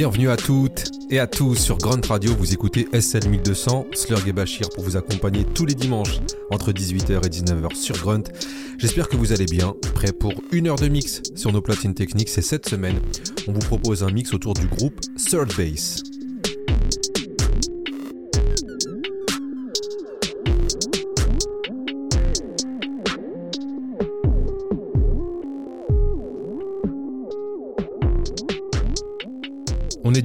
[0.00, 2.34] Bienvenue à toutes et à tous sur Grunt Radio.
[2.34, 6.20] Vous écoutez SL 1200, Slurg et Bachir pour vous accompagner tous les dimanches
[6.50, 8.22] entre 18h et 19h sur Grunt.
[8.78, 12.30] J'espère que vous allez bien, prêt pour une heure de mix sur nos platines techniques.
[12.30, 12.98] C'est cette semaine,
[13.46, 16.02] on vous propose un mix autour du groupe Third Base.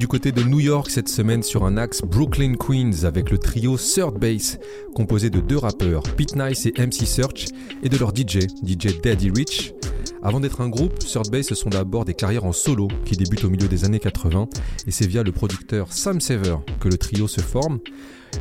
[0.06, 3.76] Du côté de New York cette semaine sur un axe Brooklyn Queens avec le trio
[3.76, 4.60] Third Base
[4.94, 7.46] composé de deux rappeurs, Pete Nice et MC Search
[7.82, 9.74] et de leur DJ, DJ Daddy Rich.
[10.26, 13.48] Avant d'être un groupe, Third Base sont d'abord des carrières en solo qui débutent au
[13.48, 14.48] milieu des années 80
[14.84, 17.78] et c'est via le producteur Sam Sever que le trio se forme.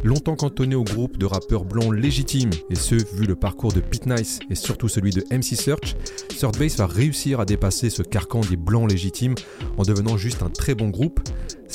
[0.03, 4.08] Longtemps cantonné au groupe de rappeurs blancs légitimes, et ce vu le parcours de Pete
[4.08, 5.95] Nice et surtout celui de MC Search,
[6.30, 9.36] Third Base va réussir à dépasser ce carcan des blancs légitimes
[9.77, 11.20] en devenant juste un très bon groupe.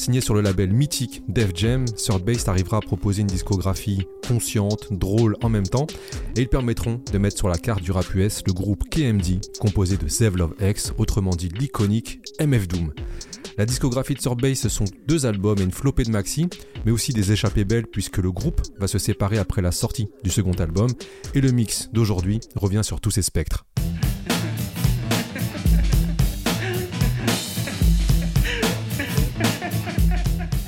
[0.01, 5.37] Signé sur le label mythique Def Jam, Third arrivera à proposer une discographie consciente, drôle
[5.43, 5.87] en même temps,
[6.37, 9.99] et ils permettront de mettre sur la carte du rap US le groupe KMD, composé
[9.99, 12.95] de Zev Love X, autrement dit l'iconique MF Doom.
[13.59, 14.21] La discographie de
[14.55, 16.49] ce sont deux albums et une flopée de maxi,
[16.87, 20.31] mais aussi des échappées belles puisque le groupe va se séparer après la sortie du
[20.31, 20.89] second album,
[21.35, 23.67] et le mix d'aujourd'hui revient sur tous ces spectres.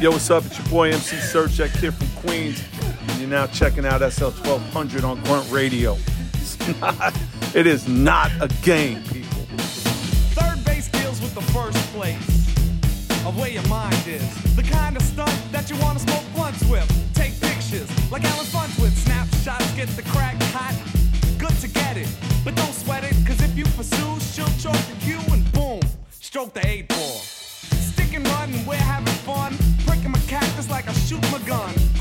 [0.02, 0.44] Yo, what's up?
[0.44, 2.60] It's your boy MC Serch, that kid from Queens.
[3.06, 5.96] And you're now checking out SL 1200 on Grunt Radio.
[6.34, 7.16] It's not,
[7.54, 9.42] it is not a game, people.
[10.34, 12.18] 3rd Bass deals with the first place
[13.24, 14.56] of where your mind is.
[14.56, 17.14] The kind of stuff that you want to smoke blunts with.
[17.14, 18.98] Take pictures like Allen Funt with.
[18.98, 20.74] Snapshots get the crack hot.
[21.38, 22.08] Good to get it,
[22.44, 22.71] but don't
[31.52, 31.91] I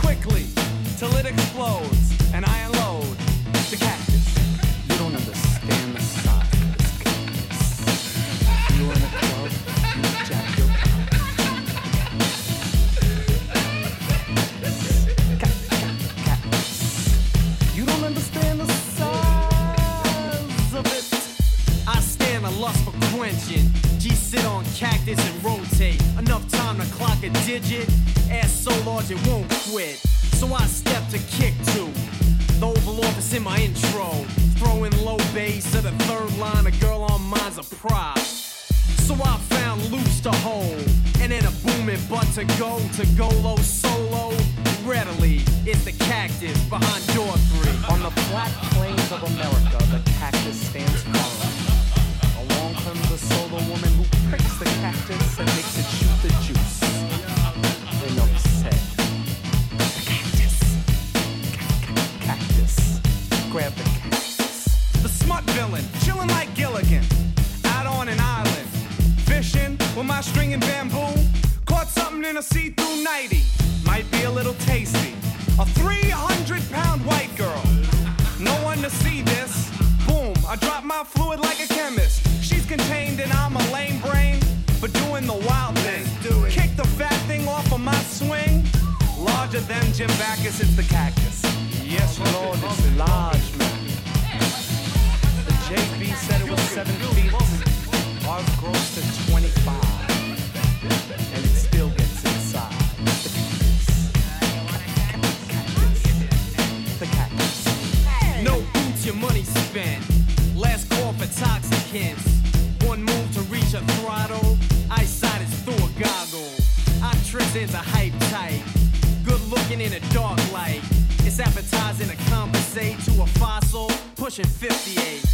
[124.42, 125.31] pushing 58.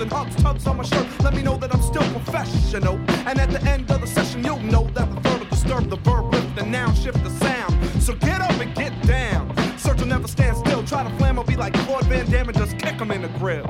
[0.00, 1.06] And hugs, tugs on my shirt.
[1.22, 2.94] Let me know that I'm still professional.
[3.28, 5.96] And at the end of the session, you'll know that the verb will disturb the
[5.96, 8.02] verb, lift the noun, shift the sound.
[8.02, 9.54] So get up and get down.
[9.76, 10.82] Serch will never stand still.
[10.84, 13.28] Try to flam, I'll be like Claude Van Damme and just kick him in the
[13.38, 13.66] grill.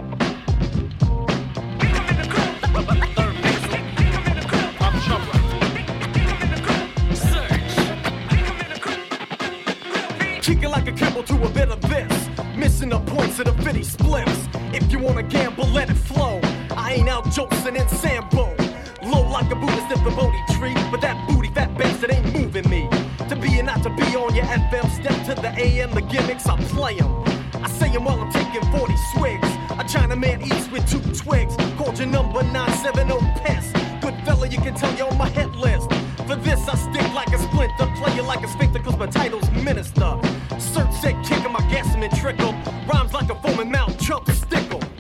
[10.41, 12.29] Cheeky like a Kimball to a bit of this.
[12.55, 14.40] Missing the points of the 50 splits.
[14.91, 16.41] You wanna gamble, let it flow.
[16.77, 18.55] I ain't out Jolson and Sambo.
[19.05, 20.75] Low like a Buddhist if the Bodhi tree.
[20.91, 22.89] But that booty, that bass, it ain't moving me.
[23.29, 24.91] To be and not to be on your FM.
[24.91, 27.23] Step to the AM, the gimmicks, I play 'em.
[27.63, 29.49] I say 'em while I'm taking 40 swigs.
[29.71, 31.55] A Chinaman eats with two twigs.
[31.79, 33.73] Called your number 970 piss.
[34.01, 35.89] Good fella, you can tell you on my hit list.
[36.27, 37.87] For this, I stick like a splinter.
[37.97, 40.19] Play you like a sphincter, cause my title's minister.
[40.59, 42.55] Serch said kicking my gassing and trickle.
[42.89, 44.40] Rhymes like a foaming mouth, chump stickle.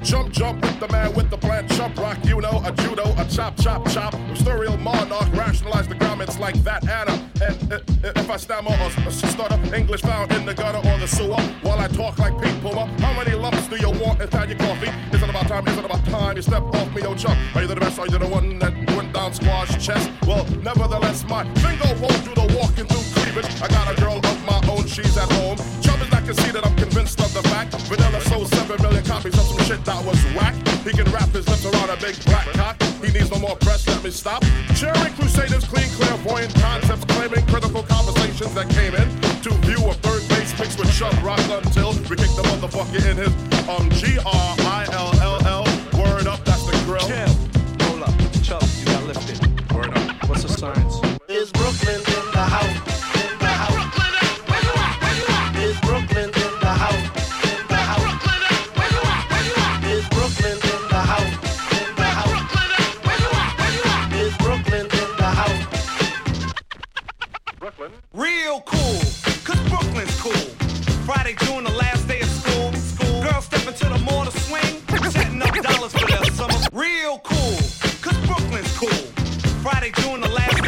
[0.03, 1.69] Jump, jump with the man with the plan.
[1.69, 4.19] Chump rock, you know, a judo, a chop, chop, chop.
[4.29, 7.13] Mysterial monarch, rationalize the grommets like that Anna.
[7.43, 11.07] And uh, uh, if I stammer or stutter, English found in the gutter or the
[11.07, 11.41] sewer.
[11.63, 14.91] While I talk like Pete Puma, how many lumps do you want inside your coffee?
[15.15, 15.69] Is it about time?
[15.69, 17.39] Is it about time you step off me, yo, chump?
[17.55, 17.99] Are you the best?
[17.99, 20.11] Are you the one that went down squash chest?
[20.27, 23.61] Well, nevertheless, my finger won't do the walking through cleavage.
[23.61, 25.59] I got a girl of my own, she's at home.
[25.83, 26.00] Chum
[26.31, 27.75] is not conceited, I'm convinced of the fact.
[27.89, 30.55] Vanilla sold 7 million copies of some shit that was whack.
[30.85, 32.81] He can wrap his lips around a big black cock.
[33.03, 34.43] He needs no more press, let me stop.
[34.75, 39.09] Cheering crusaders, clean, clairvoyant concepts, claiming critical conversations that came in.
[39.43, 43.17] To view a 3rd Bass mixed with Chubb Rock until we kick the motherfucker in
[43.17, 43.33] his
[43.69, 44.19] um G
[68.15, 69.01] Real cool,
[69.45, 70.33] cause Brooklyn's cool.
[71.05, 72.73] Friday, June, the last day of school.
[72.73, 73.23] School.
[73.23, 76.55] Girls step into the mall to swing, setting up dollars for their summer.
[76.73, 77.59] Real cool,
[78.01, 78.89] cause Brooklyn's cool.
[79.61, 80.60] Friday, June, the last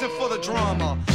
[0.00, 1.07] reason for the drama.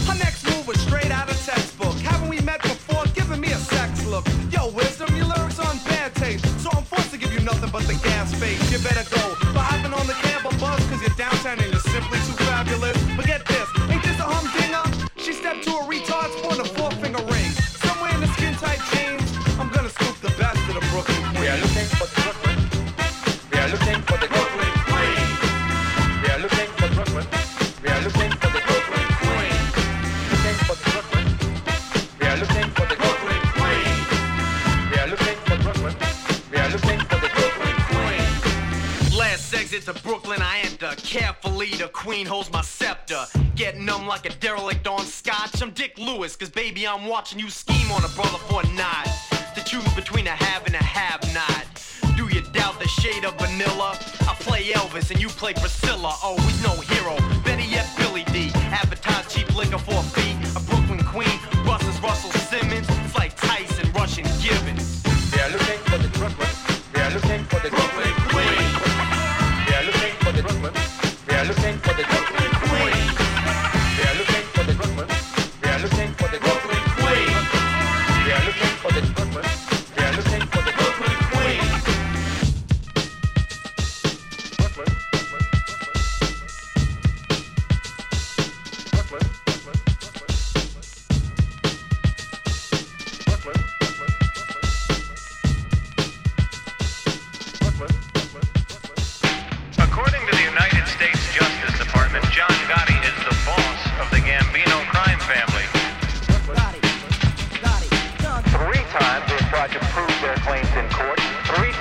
[46.94, 48.38] I'm watching you scheme on a brother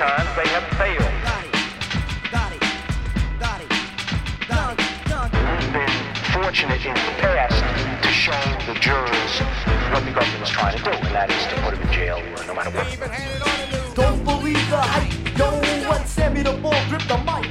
[0.02, 1.14] times they have failed.
[5.46, 5.96] We've been
[6.34, 7.62] fortunate in the past
[8.02, 9.34] to show the jurors
[9.92, 12.18] what the government is trying to do, and that is to put them in jail
[12.48, 12.86] no matter what.
[13.94, 15.38] Don't believe the hype.
[15.38, 15.48] Yo,
[15.88, 17.46] when Sammy the Bull grip the mic.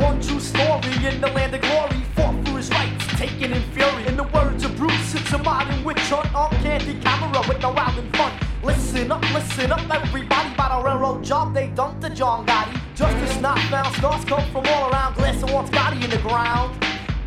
[0.00, 2.00] One true story in the land of glory.
[2.16, 4.06] Fought for his rights, taken in fury.
[4.06, 7.72] In the words of Bruce, it's a modern witch hunt on Candid Camera with no
[7.72, 8.32] wild and fun.
[8.68, 10.54] Listen up, listen up, everybody.
[10.54, 12.78] By the railroad job, they dumped the John Gotti.
[12.94, 15.14] Justice not found, stars come from all around.
[15.14, 16.76] Glass and wants Gotti in the ground.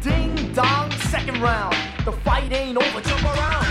[0.03, 1.75] Ding dong, second round.
[2.05, 3.65] The fight ain't over, jump around.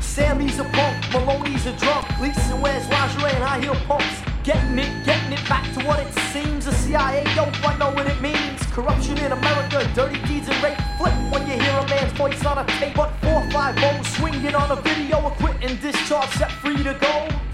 [0.00, 2.06] Sammy's a punk, Maloney's a drunk.
[2.20, 4.37] Lisa wears lingerie and high heel pumps.
[4.48, 6.64] Getting it, getting it back to what it seems.
[6.64, 8.62] The CIA don't know what it means.
[8.72, 10.78] Corruption in America, dirty deeds and rape.
[10.96, 12.94] Flip when you hear a man's voice on a tape.
[12.94, 17.47] But 450 swinging on a video, acquit and discharge, set free to go.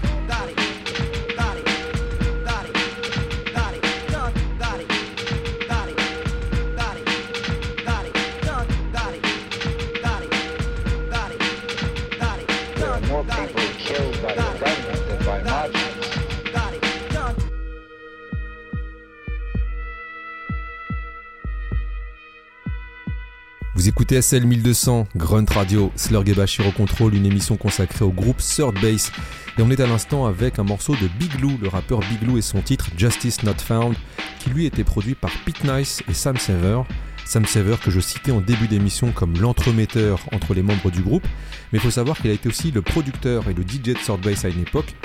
[23.85, 28.09] Vous écoutez SL 1200, Grunt Radio, Slurg et Bashir au contrôle, une émission consacrée au
[28.09, 29.11] groupe Third Base.
[29.59, 32.39] Et on est à l'instant avec un morceau de Big Lou, le rappeur Big Lou
[32.39, 33.95] et son titre Justice Not Found,
[34.39, 36.81] qui lui était produit par Pete Nice et Sam Sever.
[37.25, 41.27] Sam Sever que je citais en début d'émission comme l'entremetteur entre les membres du groupe,
[41.71, 44.19] mais il faut savoir qu'il a été aussi le producteur et le DJ de Third
[44.19, 44.95] Base à une époque.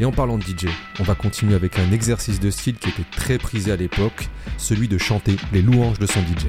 [0.00, 0.68] Et en parlant de DJ,
[0.98, 4.88] on va continuer avec un exercice de style qui était très prisé à l'époque, celui
[4.88, 6.46] de chanter les louanges de son DJ.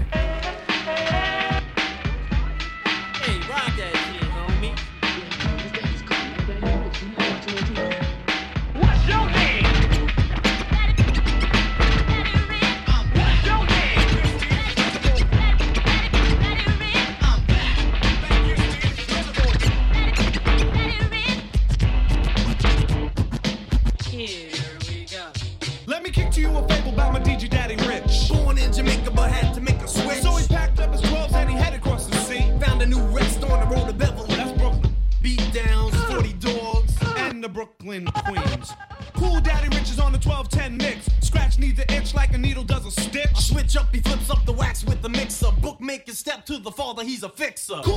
[47.59, 47.90] Father,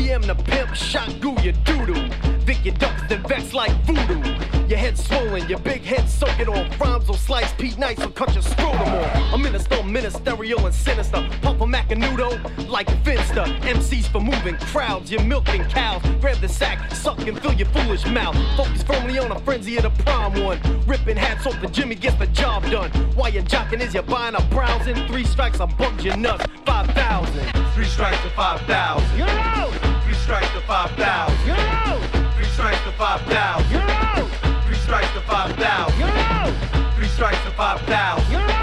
[0.00, 2.08] PM, the pimp, shot goo, you doo-doo.
[2.46, 4.22] Vic your ducks, then vex like voodoo.
[4.66, 6.70] Your head swollen, your big head soaking on.
[6.78, 9.34] Rhymes will slice Pete Nice will cut your scrotum off.
[9.34, 11.28] A minister, ministerial and sinister.
[11.42, 12.30] Papa Macanudo
[12.68, 13.44] like Finster.
[13.74, 16.02] MCs for moving crowds, you're milking cows.
[16.20, 18.36] Grab the sack, suck and fill your foolish mouth.
[18.56, 20.58] Focus firmly on a frenzy of the prime one.
[20.86, 22.90] Ripping hats off the Jimmy gets the job done.
[23.16, 24.96] While you're jocking is you're buying a browsing.
[25.08, 26.46] Three strikes, I bumped your nuts.
[26.64, 27.70] 5,000.
[27.74, 29.18] Three strikes to 5,000.
[29.18, 29.89] You're out!
[30.30, 31.44] Three strikes to 5,000.
[31.44, 32.34] You're out!
[32.36, 33.72] Three strikes to 5,000.
[33.72, 34.64] You're out!
[34.64, 35.98] Three strikes to 5,000.
[35.98, 36.94] You're out!
[36.94, 38.30] Three strikes to 5,000.
[38.30, 38.59] You're out!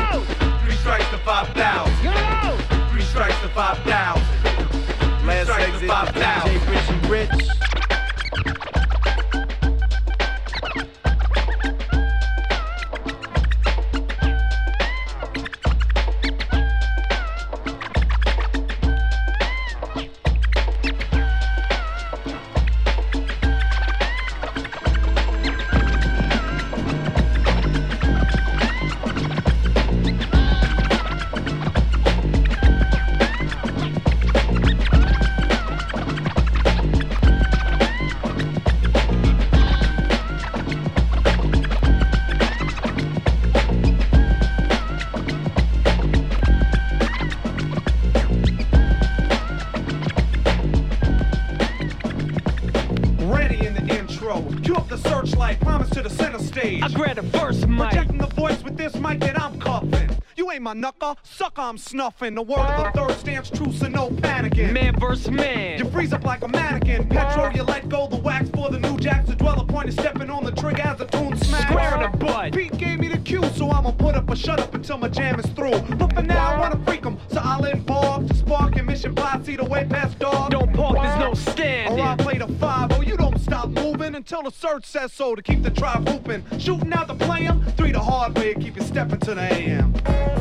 [60.68, 62.36] My knucker, sucker, I'm snuffing.
[62.36, 64.74] The word of the third stands true, so no panicking.
[64.74, 65.80] Man versus man.
[65.80, 67.08] You freeze up like a mannequin.
[67.08, 69.30] Petro, you let go the wax for the new jacks.
[69.30, 71.70] The dweller point is stepping on the trigger as the tune smash.
[71.70, 72.52] Square in the butt.
[72.54, 75.40] Pete gave me the cue, so I'ma put up a shut up until my jam
[75.40, 75.80] is through.
[75.96, 78.28] But for now, I wanna freak 'em, so I'll involve.
[78.28, 80.52] the Spark and mission plot, see the way past dog.
[80.52, 82.18] Don't park, there's no Or oh, I standing.
[82.18, 85.64] play the five, oh, you don't stop moving until the search says so to keep
[85.64, 86.44] the tribe hooping.
[86.60, 90.37] Shooting out the play 'em, three the hard way, keep you stepping to the AM.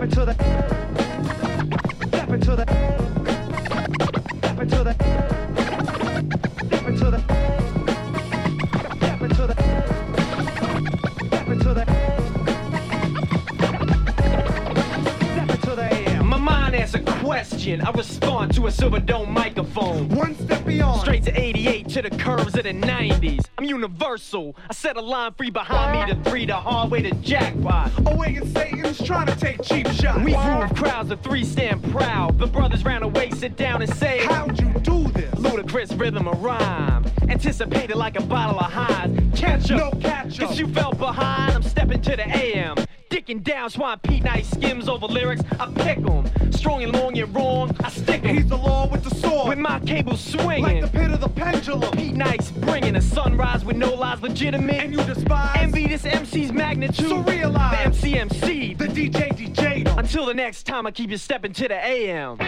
[0.00, 0.34] Step into the.
[2.08, 2.64] Step into the.
[4.38, 4.94] Step into the.
[6.64, 7.18] Step into the.
[8.96, 9.54] Step into the.
[11.26, 11.84] Step into the.
[15.34, 16.26] Step into the AM.
[16.26, 17.82] My mind asks a question.
[17.82, 20.08] I respond to a silver dome microphone.
[20.08, 21.02] One step beyond.
[21.02, 23.49] Straight to 88 to the curves of the 90s.
[23.60, 24.56] I'm universal.
[24.70, 27.92] I set a line free behind me to three, the hard way to jackpot.
[28.06, 30.24] Away and Satan's trying to take cheap shots.
[30.24, 32.38] We groove crowds of three stand proud.
[32.38, 35.38] The brothers round away sit down and say, How'd you do this?
[35.38, 37.04] Ludicrous rhythm of rhyme.
[37.28, 39.10] Anticipated like a bottle of highs.
[39.36, 39.92] Catch up.
[39.92, 40.48] No catch up.
[40.48, 41.52] Cause you fell behind.
[41.52, 42.76] I'm stepping to the AM.
[43.10, 45.42] Dicking down swine Pete Nice skims over lyrics.
[45.58, 46.52] I pick 'em.
[46.52, 47.74] Strong and long and wrong.
[47.82, 48.36] I stick 'em.
[48.36, 49.48] He's the law with the sword.
[49.48, 50.62] With my cable swinging.
[50.62, 51.90] like the pit of the pendulum.
[51.90, 54.76] Pete Nice bringing a sunrise with no lies legitimate.
[54.76, 57.08] And you despise Envy this MC's magnitude.
[57.08, 58.74] So realize the MC MC.
[58.74, 59.84] the DJ DJ.
[59.98, 62.38] Until the next time, I keep you stepping to the AM.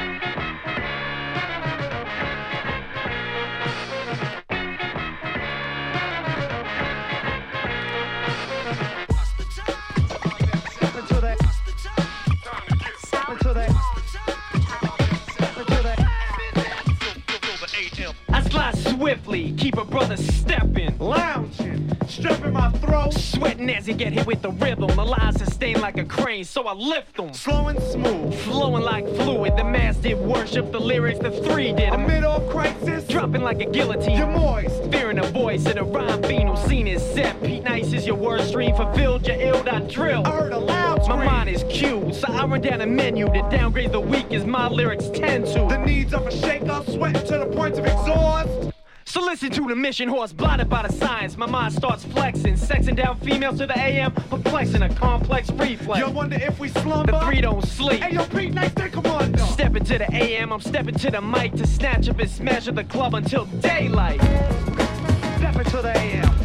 [19.02, 20.96] Swiftly, keep a brother stepping.
[21.00, 23.12] Lounging, stripping my throat.
[23.12, 24.94] Sweating as he get hit with the rhythm.
[24.94, 27.34] The lines sustain like a crane, so I lift them.
[27.34, 28.32] Slow and smooth.
[28.42, 32.06] Flowing like fluid, the mass did worship the lyrics, the three did A 'em.
[32.06, 33.04] mid-off crisis.
[33.08, 34.18] Dropping like a guillotine.
[34.18, 34.84] You're moist.
[34.92, 37.42] Fearing a voice in a rhyme fiend scene is set.
[37.42, 40.22] Pete Nice is your word stream, fulfilled your ill dot drill.
[40.24, 41.18] I heard a loud scream.
[41.18, 44.44] My mind is cued, so I run down a menu to downgrade the weak as
[44.44, 45.66] my lyrics tend to.
[45.68, 48.71] The needs of a shaker, sweating to the point of exhaust.
[49.12, 51.36] So listen to the mission horse, blinded by the science.
[51.36, 55.98] My mind starts flexing, sexing down females to the AM, perplexing a complex reflex.
[56.00, 57.12] You wonder if we slumber.
[57.12, 58.00] the three don't sleep.
[58.00, 59.44] Hey, yo, Pete, nice day, come on, no.
[59.44, 62.76] Stepping to the AM, I'm stepping to the mic to snatch up and smash up
[62.76, 64.22] the club until daylight.
[65.36, 66.41] Step into the AM.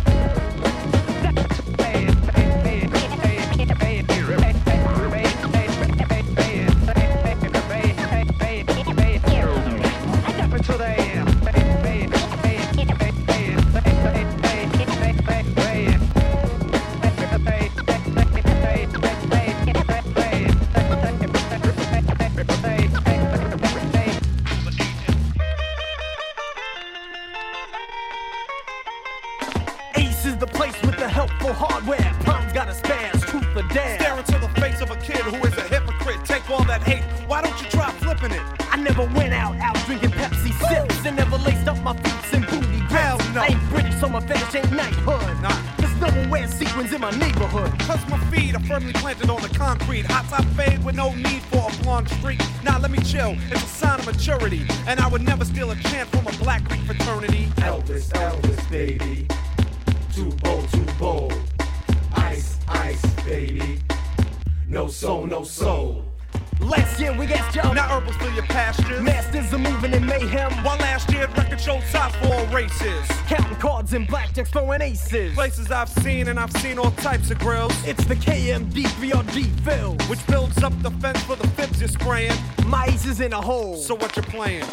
[76.67, 77.73] Seen and I've seen all types of grills.
[77.85, 79.95] It's the KMD 3RG fill.
[80.09, 82.33] Which builds up the fence for the fibs you're spraying.
[82.65, 83.77] Mice is in a hole.
[83.77, 84.65] So what you playing?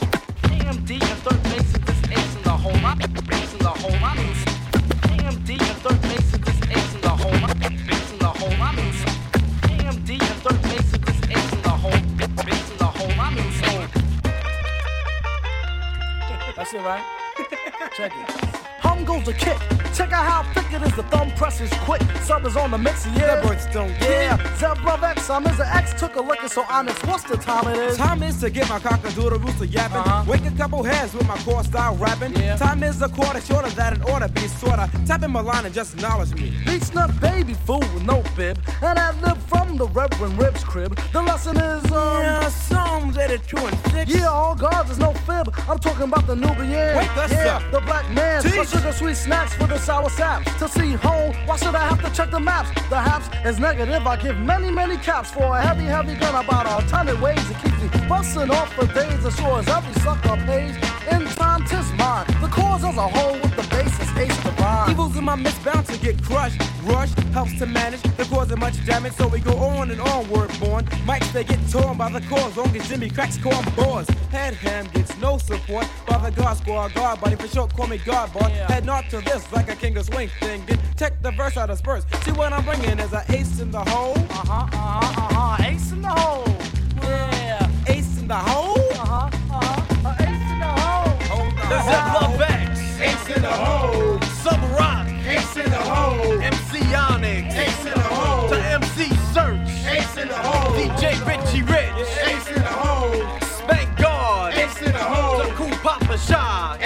[22.57, 23.43] On the mix, yeah.
[23.43, 25.61] Birds don't Yeah, Zebra X, I'm is
[25.93, 27.05] took a liquor, so honest.
[27.07, 27.97] What's the time it is?
[27.97, 29.99] Time is to get my cockadoodle rooster yapping.
[29.99, 30.25] Uh-huh.
[30.27, 32.35] Wake a couple heads with my core style rapping.
[32.37, 32.57] Yeah.
[32.57, 34.91] Time is a quarter shorter that it ought to be sorta.
[35.07, 36.53] Tap in my line and just acknowledge me.
[36.65, 38.59] Beach nut baby fool with no bib.
[38.83, 40.99] And I live from the Reverend Ribs crib.
[41.13, 42.23] The lesson is, um.
[42.23, 44.15] Yeah, Psalms 82 and 6.
[44.15, 45.53] Yeah, all gods is no fib.
[45.69, 46.97] I'm talking about the Nubian.
[46.97, 47.73] Wake us yeah, up.
[47.73, 48.43] the black man.
[48.43, 50.53] For sugar sweet snacks for the sour saps.
[50.59, 52.71] To see home, why should I have to check the maps?
[52.89, 54.07] The haps is negative.
[54.07, 57.43] I give many, many caps for a heavy, heavy gun about a ton of ways.
[57.49, 60.77] to keep me busting off for days as sure as every sucker pays.
[61.11, 62.27] In time, tis mine.
[62.41, 64.91] The cause as a whole with the basis ace divine.
[64.91, 66.61] Evils in my midst bound to get crushed.
[66.85, 70.29] Rush helps to manage the cause of much damage, so we go on and on.
[70.29, 70.85] Word born.
[71.07, 74.09] Mics they get torn by the cause, long as Jimmy cracks corn bores.
[74.31, 77.73] Head ham gets no support by the guard squad guard body for short.
[77.75, 78.51] Call me guard boy.
[78.69, 80.63] Head not to this like a king of swing thing.
[80.67, 82.05] Then check the verse out of spurs.
[82.23, 84.17] See what I'm bringing is a ace in the hole.
[84.31, 85.65] Uh huh, uh huh, uh huh.
[85.65, 86.57] Ace in the hole.
[87.03, 88.79] Yeah, ace in the hole.
[88.93, 90.09] Uh huh, uh huh.
[90.09, 91.13] Uh, ace in the hole.
[91.29, 91.69] Hold on.
[91.69, 93.01] The Zev Love X.
[93.01, 94.21] Ace in the hole.
[94.43, 95.09] Sub Rock.
[95.27, 96.41] Ace in the hole.
[96.41, 97.55] MC Onyx.
[97.55, 98.49] Ace in the hole.
[98.51, 99.69] To MC Serch.
[99.91, 100.73] Ace in the hole.
[100.77, 102.09] DJ Richie Rich.
[102.25, 103.41] Ace in the hole.
[103.41, 104.55] Spank God.
[104.55, 105.43] Ace in the hole.
[105.43, 106.77] To Cool Papa Shah.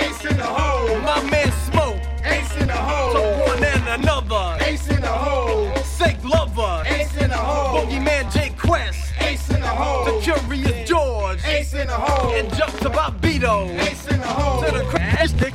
[7.78, 8.06] In the hole.
[8.06, 9.12] Boogeyman J Quest.
[9.20, 10.04] Ace in the hole.
[10.04, 11.38] The Curious George.
[11.44, 12.32] Ace in the hole.
[12.34, 13.68] And jump to Bobbito.
[13.80, 14.62] Ace in the hole.
[14.62, 15.54] To the crash stick.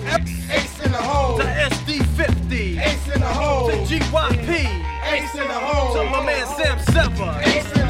[0.52, 1.38] Ace in the hole.
[1.38, 2.80] To SD50.
[2.80, 3.70] Ace in the hole.
[3.70, 4.50] To GYP.
[5.12, 5.94] Ace in the hole.
[5.96, 7.42] To my man Sam Sever.
[7.44, 7.83] Ace in the hole.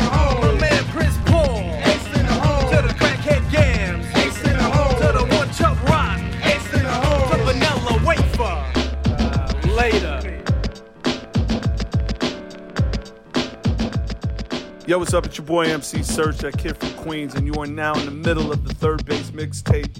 [14.85, 15.25] Yo, what's up?
[15.25, 18.11] It's your boy MC Serch, that kid from Queens, and you are now in the
[18.11, 19.95] middle of the 3rd Bass mixtape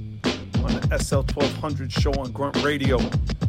[0.61, 2.97] on the SL 1200 show on Grunt Radio.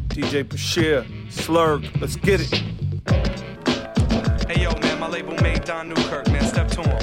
[0.07, 2.53] DJ Bachir, Slurg, let's get it.
[4.49, 6.47] Hey yo, man, my label made Don Newkirk, man.
[6.47, 6.99] Step to him.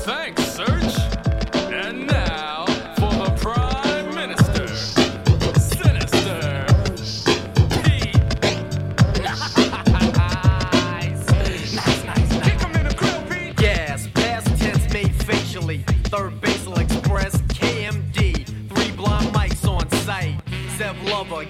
[0.00, 0.75] Thanks, Serge.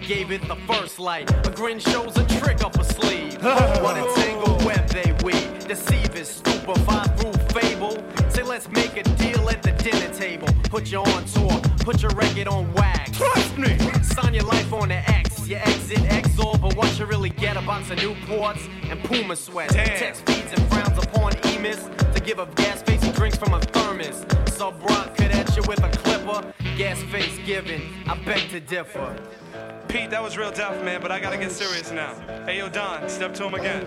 [0.07, 1.29] Gave it the first light.
[1.45, 3.43] A grin shows a trick up a sleeve.
[3.43, 5.67] what a tangled web they weave.
[5.67, 8.01] Deceive is stupefied through fable.
[8.31, 10.47] Say let's make a deal at the dinner table.
[10.71, 13.19] Put you on tour, put your record on wax.
[13.19, 13.77] Trust me.
[14.05, 15.49] Sign your life on the X.
[15.49, 19.75] You exit X over what you really get a box of Newports and Puma sweats.
[19.75, 19.99] Damn.
[19.99, 23.61] Text feeds and frowns upon emis to give up gas face and drinks from a
[23.61, 24.25] thermos.
[24.55, 26.55] Subroc could at you with a clipper.
[26.77, 29.17] Gas face given, I beg to differ.
[29.89, 32.15] Pete, that was real deaf, man, but I gotta get serious now.
[32.45, 33.87] Hey yo, Don, step to him again.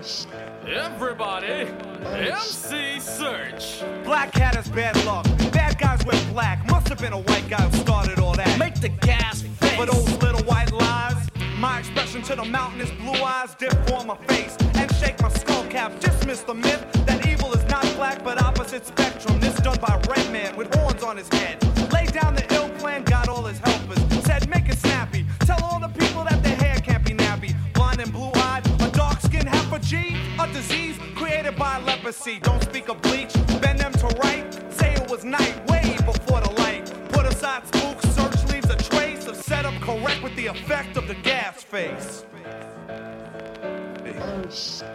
[0.66, 1.68] Everybody,
[2.04, 4.04] MC Serch.
[4.04, 5.26] Black cat is bad luck.
[5.52, 6.66] Bad guys wear black.
[6.70, 8.58] Must have been a white guy who started all that.
[8.58, 9.76] Make the gas face.
[9.76, 14.04] For those little white lies, my expression to the mountain is blue eyes dip for
[14.04, 15.98] my face and shake my skull cap.
[16.00, 19.38] Dismiss the myth that evil is not black but opposite spectrum.
[19.40, 21.62] This done by red man with horns on his head.
[21.92, 23.98] Lay down the ill plan, got all his helpers.
[24.24, 25.26] Said make it snappy.
[25.40, 27.54] Tell all the people that their hair can't be nappy.
[27.72, 32.38] Blind and blue eyed, a dark skin half a G, a disease created by leprosy.
[32.40, 34.46] Don't speak of bleach, bend them to right.
[34.72, 36.92] Say it was night way before the light.
[37.10, 41.14] Put aside spooks, search leaves a trace of setup correct with the effect of the
[41.16, 42.24] gas face.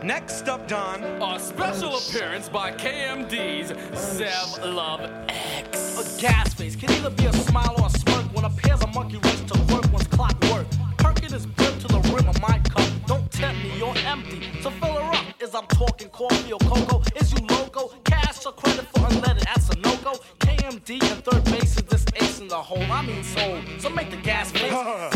[0.03, 1.03] Next up, Don.
[1.03, 5.97] A special appearance by KMD's Zev Love X.
[5.97, 8.87] A gas face can either be a smile or a smirk when a pair's a
[8.87, 9.84] monkey race to work one's
[10.15, 10.67] clockwork.
[10.97, 12.89] Perkin is built to the rim of my cup.
[13.05, 14.41] Don't tempt me, you're empty.
[14.61, 15.25] So fill her up.
[15.41, 17.01] Is I'm talking coffee or cocoa?
[17.15, 17.93] Is you loco?
[18.05, 19.43] Cash or credit for unleaded?
[19.43, 20.13] That's a no go.
[20.39, 22.91] KMD and 3rd Bass is this ace in the hole.
[22.91, 23.59] I mean soul.
[23.79, 24.71] So make the gas face.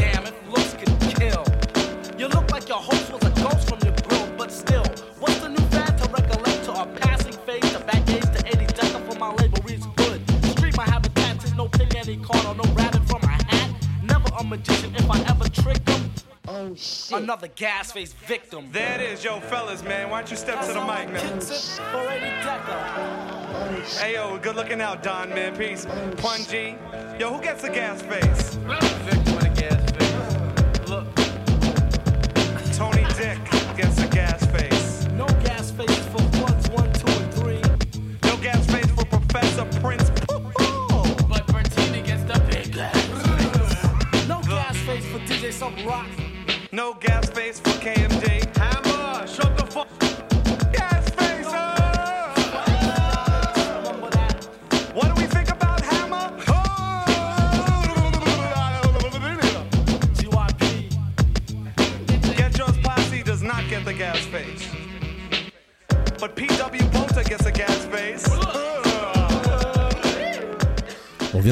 [17.29, 18.69] Another gas face victim.
[18.71, 20.09] There it is, yo, fellas, man.
[20.09, 21.33] Why don't you step to the mic, man?
[21.35, 23.99] Kicks it for 80 decker.
[24.03, 25.55] Hey, yo, good looking out, Don, man.
[25.55, 25.85] Peace.
[26.15, 26.75] Punji.
[27.19, 29.28] Yo, who gets the gas face?
[46.71, 48.08] No gas face for KMD.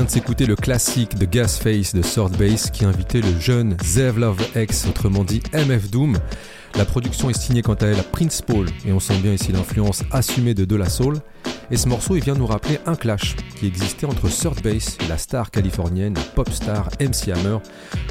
[0.07, 4.41] De s'écouter le classique de Gasface de Sword Bass qui invitait le jeune Zev Love
[4.55, 6.17] X, autrement dit MF Doom.
[6.75, 9.51] La production est signée quant à elle à Prince Paul et on sent bien ici
[9.51, 11.17] l'influence assumée de De La Soul.
[11.71, 15.07] Et ce morceau il vient nous rappeler un clash qui existait entre Third Bass et
[15.09, 17.57] la star californienne, pop star MC Hammer,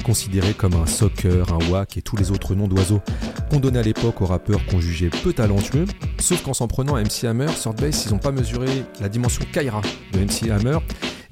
[0.03, 3.01] considéré comme un soccer, un wack et tous les autres noms d'oiseaux
[3.49, 5.85] qu'on donnait à l'époque aux rappeurs qu'on jugeait peu talentueux.
[6.19, 8.67] Sauf qu'en s'en prenant à MC Hammer, Third Bass ils n'ont pas mesuré
[9.01, 9.81] la dimension Kyra
[10.13, 10.77] de MC Hammer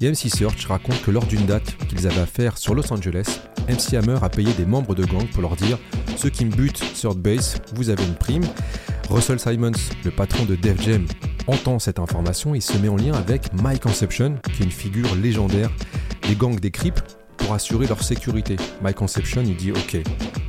[0.00, 3.40] et MC Search raconte que lors d'une date qu'ils avaient à faire sur Los Angeles,
[3.68, 5.78] MC Hammer a payé des membres de gang pour leur dire
[6.16, 8.44] Ceux qui me butent Third Base, vous avez une prime.
[9.08, 9.72] Russell Simons,
[10.04, 11.06] le patron de Def Jam,
[11.46, 15.14] entend cette information et se met en lien avec Mike Conception, qui est une figure
[15.14, 15.70] légendaire
[16.28, 17.00] des gangs des Crips,
[17.36, 18.56] pour assurer leur sécurité.
[18.82, 19.98] My Conception, il dit ok.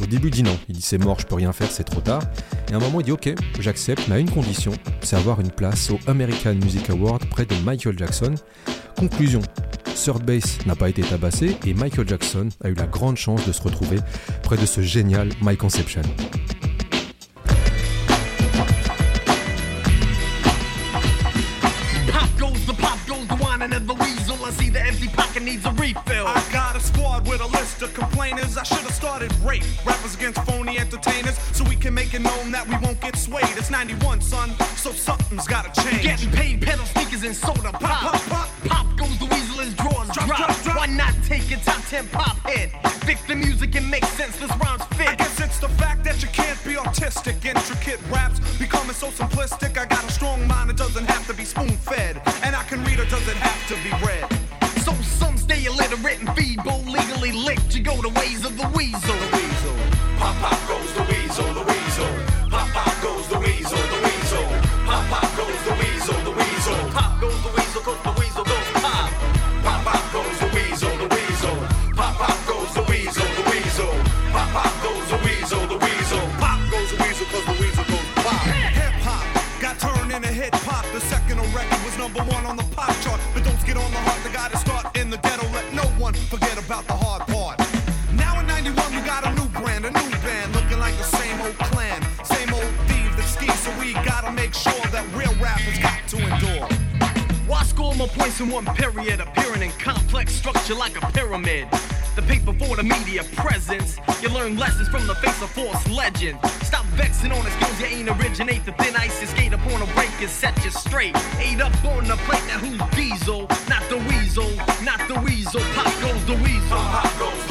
[0.02, 0.58] Au début, il dit non.
[0.70, 2.22] Il dit c'est mort, je peux rien faire, c'est trop tard.
[2.70, 4.72] Et à un moment, il dit ok, j'accepte, mais à une condition,
[5.02, 8.36] c'est avoir une place au American Music Award près de Michael Jackson.
[8.98, 9.42] Conclusion.
[9.96, 13.52] Third Base n'a pas été tabassé et Michael Jackson a eu la grande chance de
[13.52, 13.98] se retrouver
[14.44, 16.04] près de ce génial My Conception.
[27.38, 28.58] With a list of complainers.
[28.58, 32.52] I should have started rape rappers against phony entertainers so we can make it known
[32.52, 33.46] that we won't get swayed.
[33.58, 36.04] It's 91, son, so something's gotta change.
[36.04, 37.82] Getting paid, pedal sneakers and soda pop.
[37.82, 40.38] Pop, pop, Pop goes the weasel, his drawers Drop, drop.
[40.38, 40.78] drop, drop.
[40.78, 42.72] Why not take a top 10 pop hit?
[43.06, 45.18] Fix the music and make sense, this rhymes I fit.
[45.18, 47.44] guess it's the fact that you can't be artistic.
[47.46, 49.78] Intricate raps becoming so simplistic.
[49.78, 51.77] I got a strong mind, it doesn't have to be spoon
[57.32, 57.76] licked.
[57.76, 59.37] You go the ways of the weasel.
[98.40, 101.68] In one period, appearing in complex structure like a pyramid?
[102.16, 103.98] The paper for the media presence.
[104.22, 106.40] You learn lessons from the face of false legend.
[106.64, 108.66] Stop vexing on skills you ain't originate.
[108.66, 111.16] The thin ice is skate upon a break and set you straight.
[111.40, 113.48] Eight up on the plate, now who's diesel?
[113.70, 114.50] Not the weasel,
[114.84, 115.62] not the weasel.
[115.76, 116.78] Pop goes the weasel.
[116.78, 117.47] Pop goes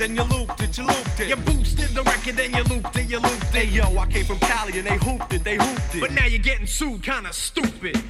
[0.00, 1.28] then you looped it, you looped it.
[1.28, 3.72] You boosted the record, then you looped it, you looped Hey it.
[3.72, 6.00] yo, I came from Cali and they hooped it, they hooped it.
[6.00, 8.00] But now you're getting sued, kinda stupid.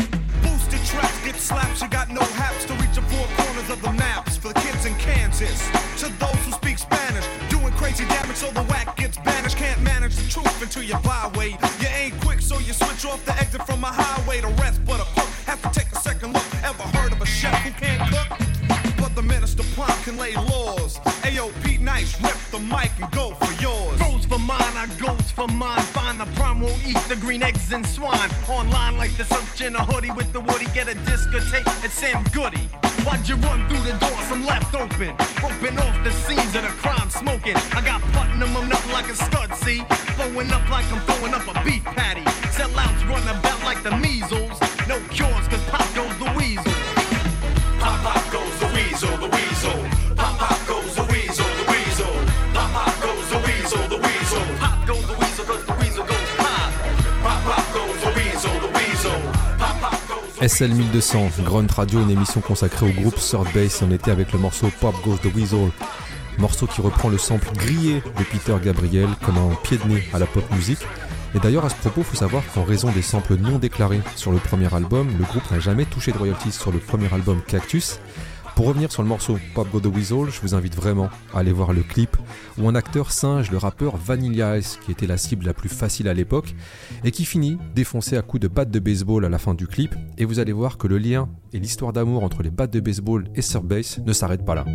[0.40, 3.90] Boosted tracks get slaps, you got no haps to reach the four corners of the
[3.92, 5.66] maps for the kids in Kansas.
[5.98, 9.56] To those who speak Spanish, doing crazy damage so the whack gets banished.
[9.56, 11.58] Can't manage the truth until you byway.
[11.80, 14.40] You ain't quick, so you switch off the exit from a highway.
[14.40, 16.46] to rest but a cook have to take a second look.
[16.62, 18.28] Ever heard of a chef who can't cook?
[18.96, 21.00] But the minister Plum can lay laws.
[22.00, 23.98] Nice, rip the mic and go for yours.
[24.00, 25.82] Goes for mine, I goes for mine.
[25.92, 28.30] Find the prime, won't eat the green eggs and swine.
[28.48, 30.64] Online like the search in a hoodie with the woody.
[30.72, 32.64] Get a discotheque at Sam Goody.
[33.04, 34.16] Why'd you run through the door?
[34.30, 35.10] Some left open.
[35.44, 37.56] Open off the scenes of the crime smoking.
[37.76, 39.84] I got Putnam, I'm like a stud, see?
[40.16, 41.59] Blowing up like I'm throwing up a
[60.40, 63.82] SL1200, Grunt Radio, une émission consacrée au groupe Third Base.
[63.86, 65.70] On était avec le morceau Pop Goes the Weasel,
[66.38, 70.18] morceau qui reprend le sample grillé de Peter Gabriel comme un pied de nez à
[70.18, 70.80] la pop musique.
[71.34, 74.38] Et d'ailleurs, à ce propos, faut savoir qu'en raison des samples non déclarés sur le
[74.38, 78.00] premier album, le groupe n'a jamais touché de royalties sur le premier album Cactus.
[78.54, 81.52] Pour revenir sur le morceau Pop Go the Weasel, je vous invite vraiment à aller
[81.52, 82.16] voir le clip
[82.58, 86.08] où un acteur singe le rappeur Vanilla Ice, qui était la cible la plus facile
[86.08, 86.54] à l'époque,
[87.04, 89.94] et qui finit défoncé à coups de batte de baseball à la fin du clip.
[90.18, 93.28] Et vous allez voir que le lien et l'histoire d'amour entre les battes de baseball
[93.34, 94.66] et Sir Bass ne s'arrêtent pas là.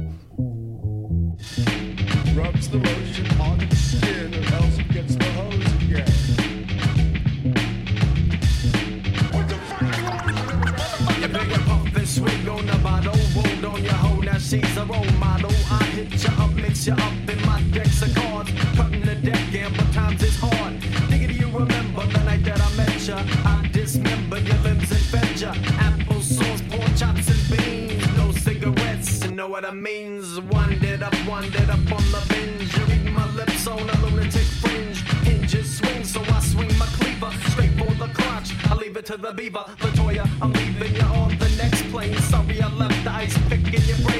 [16.87, 20.73] You up, in my decks of cards, cutting the deck, gamble times is hard.
[21.09, 23.17] Nigga, do you remember the night that I met ya?
[23.43, 25.53] I dismember your limbs and fed ya.
[25.79, 30.39] Apple sauce, pork chops and beans, no cigarettes, you know what I means.
[30.39, 32.77] Winded up, winded up on the binge.
[32.77, 35.01] You read my lips on a lunatic fringe.
[35.23, 38.53] Hinges swing, so I swing my cleaver straight for the crotch.
[38.69, 40.27] I leave it to the beaver, Latoya.
[40.39, 42.15] I'm leaving you on the next plane.
[42.29, 44.14] Sorry, I left the ice pick in your brain.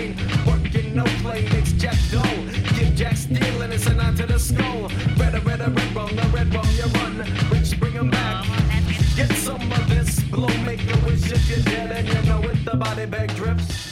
[13.06, 13.85] Drips, drips.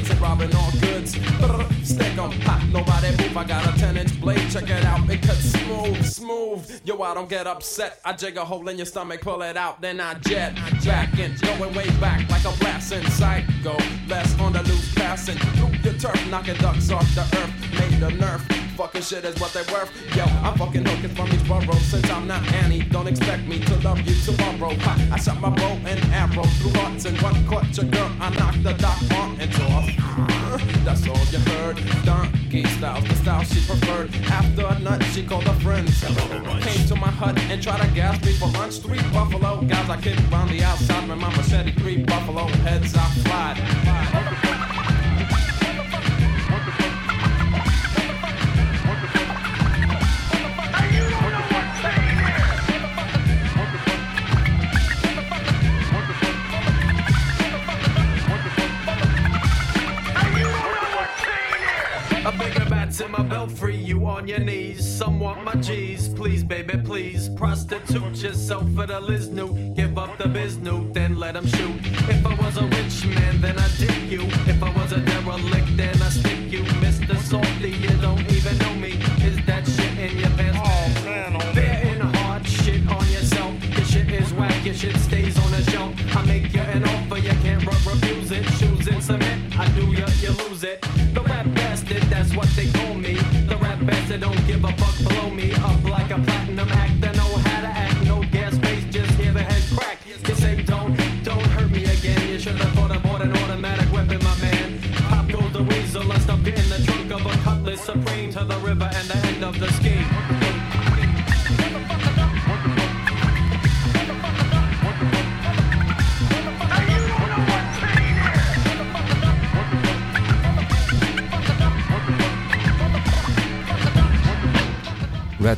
[0.00, 1.16] Picnics robbing all goods.
[1.38, 3.36] Brr, Stick 'em, hot, nobody move.
[3.36, 5.08] I got a 10 inch blade, check it out.
[5.08, 6.80] It cuts smooth, smooth.
[6.84, 8.00] Yo, I don't get upset.
[8.04, 11.34] I jig a hole in your stomach, pull it out, then I jet back in,
[11.36, 13.76] going way back like a blast in psycho.
[14.08, 17.59] Less on the loose passing through your turf, knocking ducks off the earth.
[18.02, 18.40] A nerf.
[18.76, 19.90] Fucking shit is what they're worth.
[20.16, 21.78] Yo, I'm fucking hookers from each borough.
[21.80, 24.74] Since I'm not Annie, don't expect me to love you tomorrow.
[24.74, 28.10] Ha, I shot my bow and arrow through hearts and one caught your girl.
[28.18, 29.84] I knocked the Doc Martens off.
[30.84, 31.76] That's all you heard.
[32.06, 34.14] Donkey styles, the style she preferred.
[34.30, 36.00] After a nut, she called her friends.
[36.00, 38.78] Came to my hut and tried to gas me for lunch.
[38.78, 41.72] Three buffalo guys I kicked round the outside with my machete.
[41.72, 44.69] Three buffalo heads I flied.
[62.98, 64.84] In my belfry, you on your knees.
[64.98, 67.28] Some want my G's, please, baby, please.
[67.28, 69.76] Prostitute yourself for the Liznu.
[69.76, 71.78] Give up the biznu, then let let 'em shoot.
[72.08, 74.22] If I was a rich man, then I'd dig you.
[74.52, 76.62] If I was a derelict, then I'd stick you.
[76.84, 77.16] Mr.
[77.18, 78.92] Salty, you don't even know me.
[79.28, 80.58] Is that shit in your pants?
[80.60, 83.54] Oh, man, oh, There in hard shit on yourself.
[83.76, 85.94] Your shit is whack, your shit stays on the shelf.
[86.16, 88.44] I make you an offer, you can't re- refuse it.
[88.58, 89.38] Choose in submit.
[89.56, 90.84] I do you, you lose it.
[91.98, 93.14] That's what they call me.
[93.48, 95.52] The rap bastard don't give a fuck blow me.
[95.54, 98.04] Up like a platinum act, I know how to act.
[98.04, 99.98] No gas space, just hear the head crack.
[100.06, 102.28] You say don't, don't hurt me again.
[102.28, 104.80] You should have thought I bought an automatic weapon, my man.
[105.08, 108.58] Pop goes the weasel, I stuck in the trunk of a cutlass supreme to the
[108.58, 110.29] river and the end of the scheme.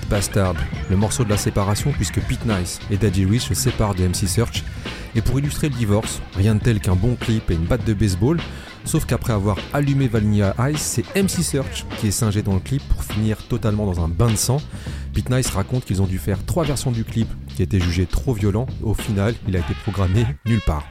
[0.09, 0.55] Bastard,
[0.91, 4.27] le morceau de la séparation puisque Pete Nice et Daddy Rich se séparent de MC
[4.27, 4.65] Search.
[5.15, 7.93] Et pour illustrer le divorce, rien de tel qu'un bon clip et une batte de
[7.93, 8.39] baseball,
[8.85, 12.83] sauf qu'après avoir allumé Vanilla Ice, c'est MC Search qui est singé dans le clip
[12.89, 14.61] pour finir totalement dans un bain de sang.
[15.13, 18.33] Pete Nice raconte qu'ils ont dû faire trois versions du clip qui étaient jugées trop
[18.33, 18.67] violents.
[18.83, 20.85] Au final, il a été programmé nulle part.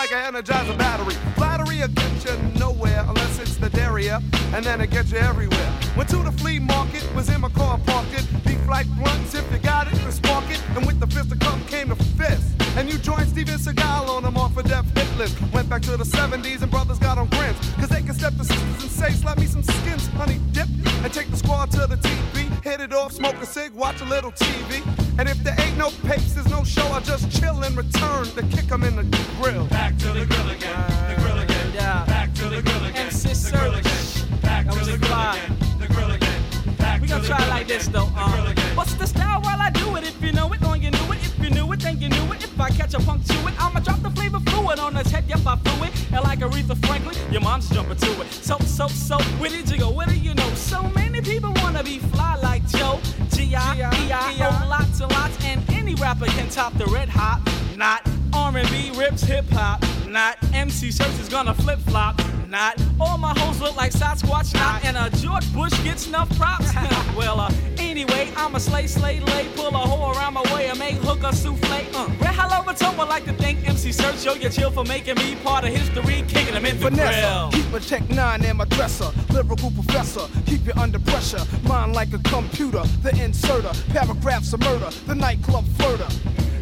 [0.00, 1.14] Like an energizer battery.
[1.34, 4.18] Flattery will get you nowhere unless it's the derriere,
[4.54, 5.72] and then it gets you everywhere.
[5.94, 8.24] Went to the flea market, was in my car parked it.
[8.46, 10.62] Beef like blunts, if you got it, then spark it.
[10.74, 12.59] And with the fist of come came the fist.
[12.76, 15.36] And you joined Steven Seagal on them off a death hit list.
[15.52, 17.58] Went back to the 70s and brothers got on grins.
[17.76, 20.68] Cause they can step to sisters and say, slap me some skins, honey dip.
[21.02, 22.62] And take the squad to the TV.
[22.62, 24.82] Hit it off, smoke a cig, watch a little TV.
[25.18, 28.42] And if there ain't no papes, there's no show, I just chill and return to
[28.54, 29.04] kick 'em in the
[29.40, 29.66] grill.
[29.66, 31.72] Back to the grill again, the grill again.
[31.74, 32.04] Yeah.
[32.06, 34.40] Back to the grill again, MC the grill again.
[34.42, 36.42] Back That to the grill again, the grill again.
[36.78, 38.10] Back We to gonna try it like this though.
[38.16, 38.32] Um,
[38.74, 40.04] what's the style while I do it?
[40.04, 41.19] If you know it, then you knew it.
[41.50, 42.44] You knew it, then you knew it.
[42.44, 45.24] If I catch a punk to it, I'ma drop the flavor fluid on his head.
[45.26, 46.12] Yep, I flew it.
[46.12, 48.32] And like Aretha Franklin, your mom's jumping to it.
[48.32, 49.90] So, so, so, where did you go?
[49.90, 50.48] Where do you know?
[50.54, 53.00] So many people wanna be fly like Joe.
[53.32, 55.44] G-I-E-I-O, lots and lots.
[55.44, 57.40] And any rapper can top the red hot.
[57.76, 59.82] Not R&B rips hip hop.
[60.08, 62.20] Not MC Serch is gonna flip flop.
[62.50, 64.52] Not all my hoes look like Sasquatch.
[64.54, 66.74] Not and a George Bush gets enough props.
[67.16, 70.76] well, uh, anyway, I'm a slay, slay, lay, pull a hoe around my way and
[70.76, 71.70] make hooker souffle.
[71.94, 74.24] Uh, Red Hello Raton would like to thank MC Serch.
[74.24, 77.62] Show your chill for making me part of history, kicking them in the Vanessa, grill.
[77.62, 79.12] keep a Tech 9 in my dresser.
[79.32, 81.44] Lyrical professor, keep you under pressure.
[81.68, 83.70] Mind like a computer, the inserter.
[83.92, 86.10] Paragraphs of murder, the nightclub flirter.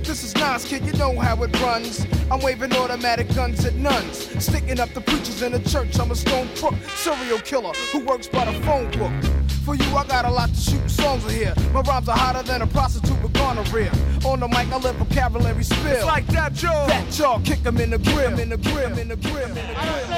[0.09, 2.07] This is Nas, kid, you know how it runs.
[2.31, 4.43] I'm waving automatic guns at nuns.
[4.43, 5.78] Sticking up the preachers in the church.
[5.79, 9.13] I'm a stone crook, serial killer who works by the phone book.
[9.65, 11.55] For you, I got a lot to shoot songs in here.
[11.73, 13.93] My rhymes are hotter than a prostitute with gonorrhea.
[14.25, 15.87] On the mic, I let vocabulary spill.
[15.87, 16.87] It's like that, Joe.
[16.89, 19.61] That jaw, kick 'em in the grill, in the grill, in the grill, in the
[19.61, 20.09] grill.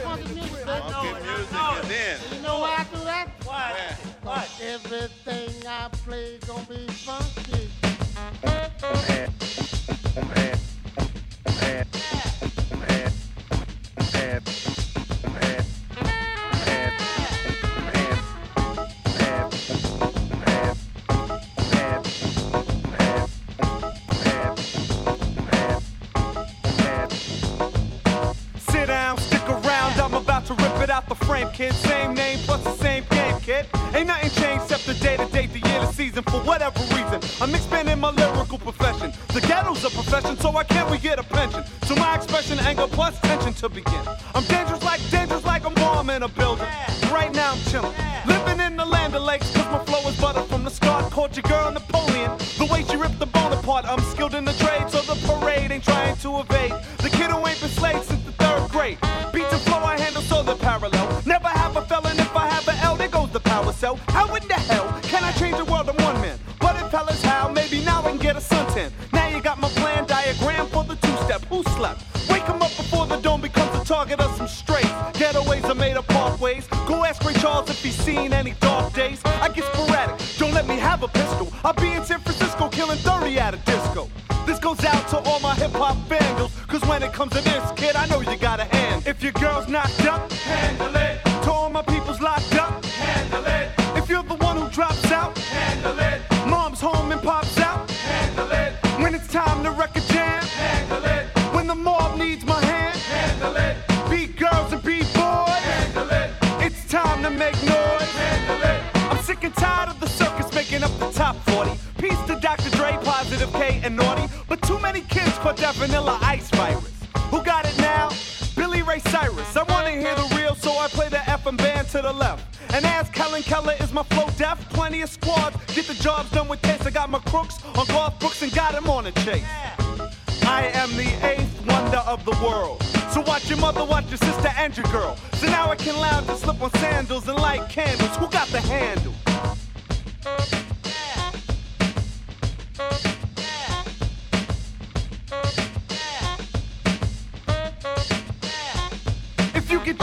[0.00, 0.66] Funky music,
[1.52, 2.18] and then.
[2.32, 3.28] You know why I do that?
[3.44, 3.74] Why?
[4.22, 4.48] What?
[4.62, 7.68] Everything I play gonna be funky.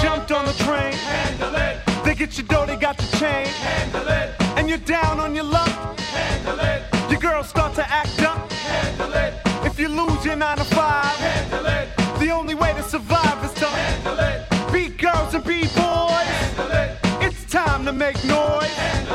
[0.07, 1.75] Jumped on the train, handle it.
[2.05, 4.29] They get your dough, they got the chain, handle it.
[4.57, 6.79] And you're down on your luck, handle it.
[7.11, 9.33] Your girls start to act up, handle it.
[9.65, 11.89] If you lose your nine to five, handle it.
[12.19, 14.37] The only way to survive is to handle it.
[14.71, 16.89] Beat girls and beat boys, handle it.
[17.25, 19.06] It's time to make noise, handle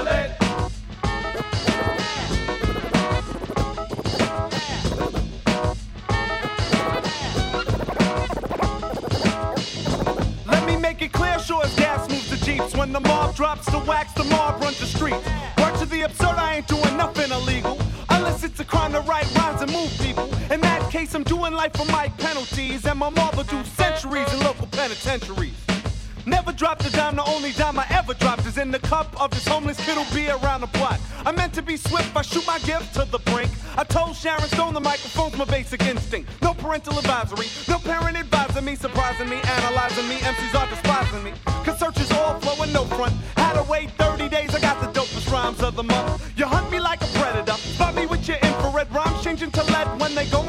[12.45, 12.75] jeeps.
[12.75, 15.27] When the mob drops the wax, the mob runs the streets.
[15.59, 17.79] Word to the absurd, I ain't doing nothing illegal.
[18.11, 20.29] Unless it's a crime to write rhymes and move people.
[20.53, 22.85] In that case, I'm doing life for my penalties.
[22.85, 25.55] And my mob will do centuries in local penitentiaries.
[26.25, 29.31] Never dropped a dime, the only dime I ever dropped is in the cup of
[29.31, 31.01] this homeless kid who'll be around the block.
[31.25, 33.51] I meant to be swift, I shoot my gift to the brink.
[33.77, 36.29] I told Sharon Stone the microphone's my basic instinct.
[36.43, 40.17] No parental advisory, no parent advising me, surprising me, analyzing me.
[40.17, 41.33] MCs are despising me.
[41.65, 43.15] Cause Serch is all flow and no front.
[43.37, 46.33] Had to wait 30 days, I got the dopest rhymes of the month.
[46.37, 50.01] You hunt me like a predator, spot me with your infrared rhymes changing to lead
[50.01, 50.43] when they go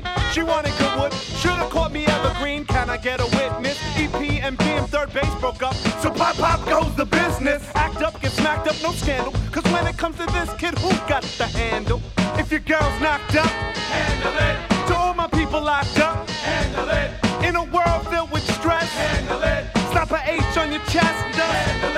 [0.00, 0.32] Maybelline.
[0.32, 2.64] She wanted good wood, should've caught me evergreen.
[2.64, 3.78] Can I get a witness?
[3.96, 5.74] EP and PM 3rd Bass broke up.
[6.00, 7.62] So pop pop goes the business.
[7.74, 9.32] Act up, get smacked up, no scandal.
[9.50, 12.00] Cause when it comes to this kid, who got the handle?
[12.38, 14.88] If your girl's knocked up, handle it.
[14.88, 17.10] To all my people locked up, handle it.
[17.46, 19.66] In a world filled with stress, handle it.
[19.90, 21.91] Stop a H on your chest, handle it.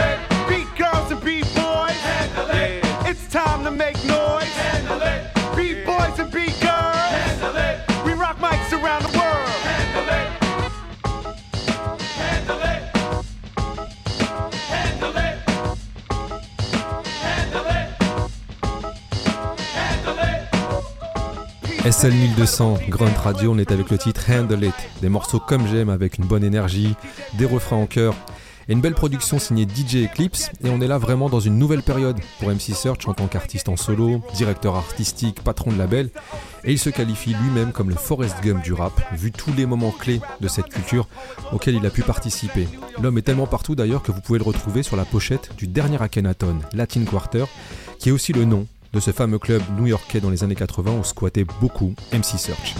[21.90, 25.90] SL 1200, Grunt Radio, on est avec le titre Handle It, des morceaux comme j'aime
[25.90, 26.94] avec une bonne énergie,
[27.34, 28.14] des refrains en chœur
[28.68, 30.50] et une belle production signée DJ Eclipse.
[30.64, 32.16] Et on est là vraiment dans une nouvelle période.
[32.40, 36.08] Pour MC Search en tant qu'artiste en solo, directeur artistique, patron de label
[36.64, 39.90] et il se qualifie lui-même comme le Forest Gump du rap vu tous les moments
[39.90, 41.06] clés de cette culture
[41.52, 42.66] auxquels il a pu participer.
[43.02, 46.00] L'homme est tellement partout d'ailleurs que vous pouvez le retrouver sur la pochette du dernier
[46.00, 47.44] Akhenaton, Latin Quarter,
[47.98, 51.04] qui est aussi le nom de ce fameux club new-yorkais dans les années 80 où
[51.04, 52.74] squattait beaucoup MC Search.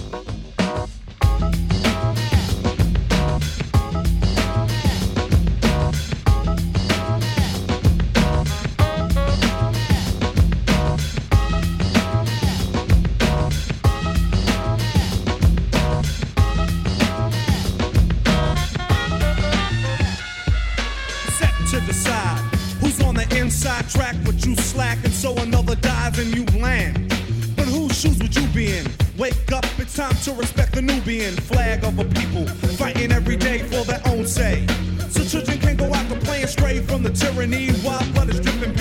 [30.24, 32.46] To respect the Nubian flag of a people
[32.78, 34.66] fighting every day for their own say.
[35.10, 38.74] So children can go out to playing stray from the tyranny while blood is dripping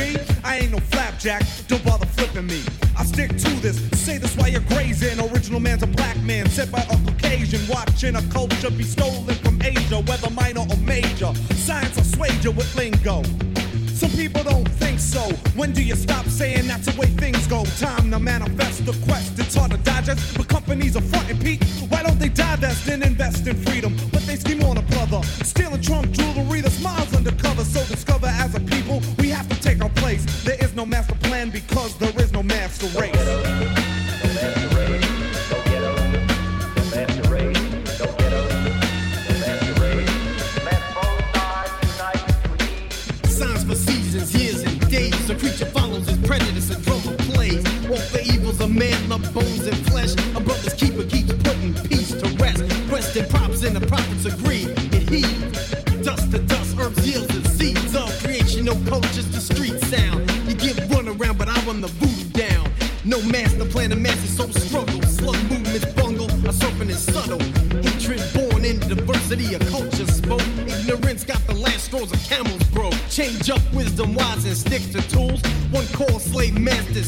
[0.46, 2.62] i ain't no flapjack, don't bother flipping me.
[2.98, 5.20] I stick to this, say this while you're grazing.
[5.20, 9.62] Original man's a black man, said by a Caucasian, watching a culture be stolen from
[9.62, 11.34] Asia, whether minor or major.
[11.56, 13.22] Science sway you with lingo.
[14.04, 15.22] Some people don't think so.
[15.56, 17.64] When do you stop saying that's the way things go?
[17.80, 19.40] Time to manifest the quest.
[19.40, 21.64] It's hard to digest, but companies are fronting Pete.
[21.88, 23.96] Why don't they divest and invest in freedom?
[24.12, 25.24] But they scheme on a brother.
[25.46, 27.64] Stealing Trump jewelry, the smiles undercover.
[27.64, 30.26] So discover as a people, we have to take our place.
[30.44, 33.13] There is no master plan because there is no master race.
[48.74, 50.14] Man love bones and flesh.
[50.36, 52.64] A brother's keeper keeps putting peace to rest.
[52.90, 54.66] Question props and the prophets agree.
[54.98, 55.72] It heaves.
[56.04, 57.96] Dust to dust, herbs, yields, and seeds.
[57.96, 58.74] of creation, no
[59.14, 60.20] just the street sound.
[60.48, 62.70] You get run around, but I run the voodoo down.
[63.06, 65.02] No master plan, the master so struggle.
[65.04, 67.40] Slug movements bungle, a serpent is subtle.
[67.82, 70.48] Hatred born in diversity, a culture spoke.
[70.66, 72.96] Ignorance got the last straws of camels broke.
[73.10, 74.18] Change up wisdom
[74.54, 75.42] and stick to tools.
[75.72, 77.04] One call slave master,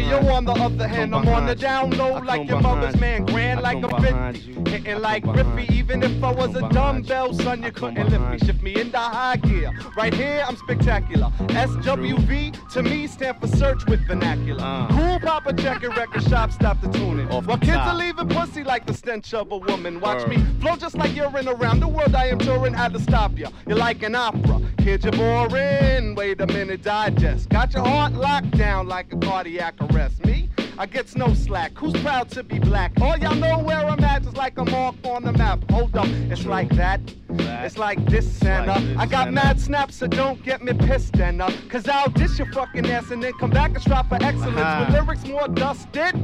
[0.00, 2.18] contraband, I but hey, yo, behind on the other hand, I'm on the down low
[2.18, 4.51] like your mother's man, grand like a 50,
[4.82, 5.70] hitting like Riffy.
[5.70, 9.36] Even if I was a dumbbell, son, you couldn't lift me, shift me into high
[9.36, 9.70] gear.
[9.96, 11.30] Right here, I'm spectacular.
[11.48, 14.86] SWV to me stand for Serch with vernacular.
[14.90, 17.28] Cool Papa checking record shop, stop the tuning.
[17.28, 20.00] While the kids are leaving pussy like the stench of a woman.
[20.00, 22.14] Watch me flow just like you're in around the world.
[22.14, 23.48] I am touring, had to stop ya.
[23.66, 24.60] You're like an opera.
[24.78, 26.14] Kid, you're boring.
[26.14, 27.48] Wait a minute, digest.
[27.48, 30.24] Got your heart locked down like a cardiac arrest.
[30.24, 30.48] Me?
[30.78, 31.72] I gets no slack.
[31.76, 32.92] Who's proud to be black?
[33.00, 35.70] All y'all know where I'm at, just like a mark on the map.
[35.70, 37.00] Hold up, it's like that.
[37.28, 41.52] It's like this and uh, I got mad snaps, so don't get me pissed uh,
[41.68, 44.84] cause I'll dish your fucking ass and then come back and strive for excellence Uh-huh.
[44.86, 46.14] with lyrics more dusted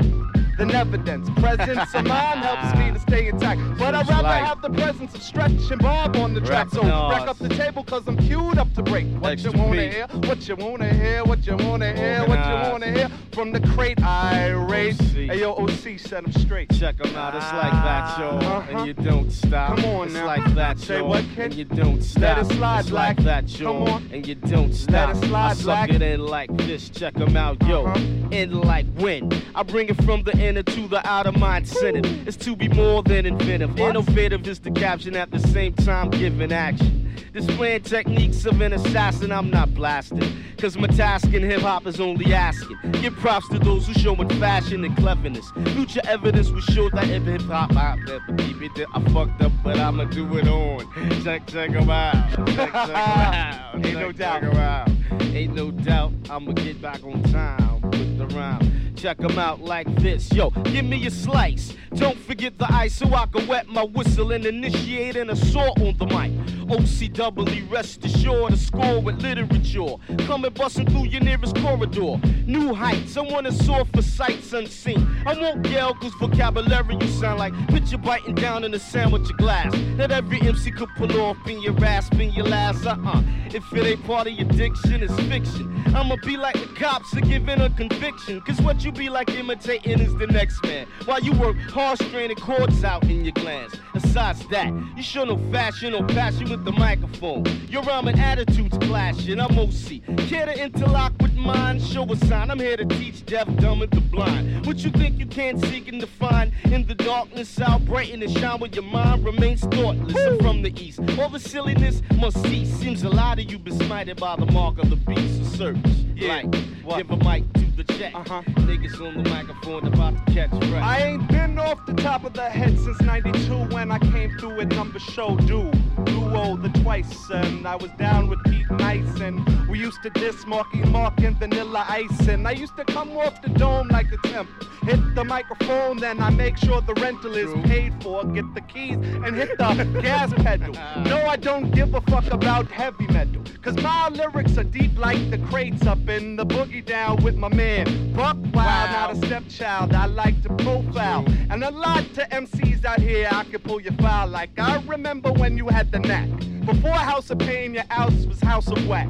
[0.58, 1.30] than evidence.
[1.38, 3.60] Presence of mind helps me to stay intact.
[3.78, 6.68] But I'd rather like- have the presence of Stretch and Bob on the track.
[6.70, 9.06] So rack up the table cause I'm queued up to break.
[9.20, 9.92] What Extra you wanna beat.
[9.94, 10.06] hear?
[10.08, 11.24] What you wanna hear?
[11.24, 12.20] What you wanna hear?
[12.26, 13.08] What you wanna hear?
[13.32, 15.00] From the crate irate.
[15.00, 16.70] Hey yo, OC set them straight.
[16.78, 18.28] Check them out, it's like that, yo.
[18.38, 18.78] Uh-huh.
[18.78, 19.76] And you don't stop.
[19.76, 20.26] Come on it's now.
[20.26, 21.06] like that, Say yo.
[21.06, 21.38] what, kid?
[21.44, 22.22] And you don't stop.
[22.22, 23.72] Let it slide, it's like that, yo.
[23.84, 24.10] Come on.
[24.12, 25.14] And you don't stop.
[25.14, 25.90] it slide, I suck Black.
[25.90, 25.96] Uh-huh.
[25.96, 26.88] it in like this.
[26.88, 27.92] Check them out, yo.
[28.30, 29.30] In like when.
[29.54, 32.00] I bring it from the inner to the outer mind center.
[32.26, 33.78] It's to be more than inventive.
[33.78, 37.04] Innovative is the caption at the same time giving action.
[37.34, 40.22] Displaying techniques of an assassin, I'm not blasting.
[40.56, 42.78] Cause my task in hip hop is only asking.
[42.92, 45.50] Give props to those who show in fashion and cleverness.
[45.74, 48.86] Future evidence will show that in hip hop I never keep it there.
[48.94, 50.80] I fucked up, but I'ma do it on.
[51.22, 52.14] Check, check 'em out.
[52.48, 53.74] Check, check 'em out.
[53.84, 54.40] Ain't no Check, doubt.
[54.40, 54.90] check 'em out.
[55.34, 58.92] Ain't no doubt I'ma get back on time with the rhyme.
[58.96, 60.32] Check 'em out like this.
[60.32, 61.74] Yo, give me a slice.
[61.94, 65.96] Don't forget the ice so I can wet my whistle and initiate an assault on
[65.98, 66.32] the mic.
[66.68, 69.96] OCW, rest assured, a score with literature.
[70.26, 72.20] Coming busting through your nearest corridor.
[72.46, 75.06] New heights, I wanna soar for sights unseen.
[75.24, 79.36] I won't yell cause vocabulary you sound like picture biting down in a sandwich of
[79.38, 79.72] glass.
[79.96, 82.86] That every MC could pull off in your rasp in your last.
[82.86, 83.22] Uh-uh.
[83.54, 85.74] If it ain't part of your diction, it's fiction.
[85.94, 88.42] I'ma be like the cops are giving a conviction.
[88.42, 90.86] Cause what you be like imitating is the next man.
[91.06, 93.74] While you work hard straining chords out in your glands.
[93.94, 97.44] Besides that, you show no fashion or passion with the microphone.
[97.68, 99.40] Your rhyming attitudes clashing.
[99.40, 100.02] I'm OC.
[100.28, 101.80] Care to interlock with mine?
[101.80, 102.50] Show a sign.
[102.50, 104.66] I'm here to teach deaf, dumb, and the blind.
[104.66, 108.60] What you think you can't seek and define in the darkness, I'll brighten and shine
[108.60, 110.16] when your mind remains thoughtless.
[110.16, 111.00] I'm from the east.
[111.18, 112.72] All the silliness must cease.
[112.74, 115.56] Seems a lot of you been smited by the mark of the beast.
[115.56, 116.28] So Serch.
[116.28, 118.12] Like, give a mic to the check.
[118.14, 118.42] Uh-huh.
[118.66, 120.82] Niggas on the microphone about to catch right.
[120.82, 124.60] I ain't been off the top of the head since 92 when I came through
[124.60, 125.70] at number show do.
[126.04, 130.44] Duo the twice, and I was down with Pete Nice, and we used to diss
[130.46, 134.18] Marky Mark and Vanilla Ice, and I used to come off the dome like the
[134.28, 134.48] temp.
[134.82, 138.96] Hit the microphone, then I make sure the rental is paid for, get the keys,
[138.96, 140.74] and hit the gas pedal.
[141.08, 145.30] No, I don't give a fuck about heavy metal, cause my lyrics are deep like
[145.30, 147.67] the crates up in the boogie down with my man.
[147.68, 151.24] Buck Wild, not a stepchild, I like to profile.
[151.50, 155.32] And a lot to MCs out here, I can pull your file like I remember
[155.32, 156.28] when you had the knack.
[156.64, 159.08] Before House of Pain, your house was House of Whack.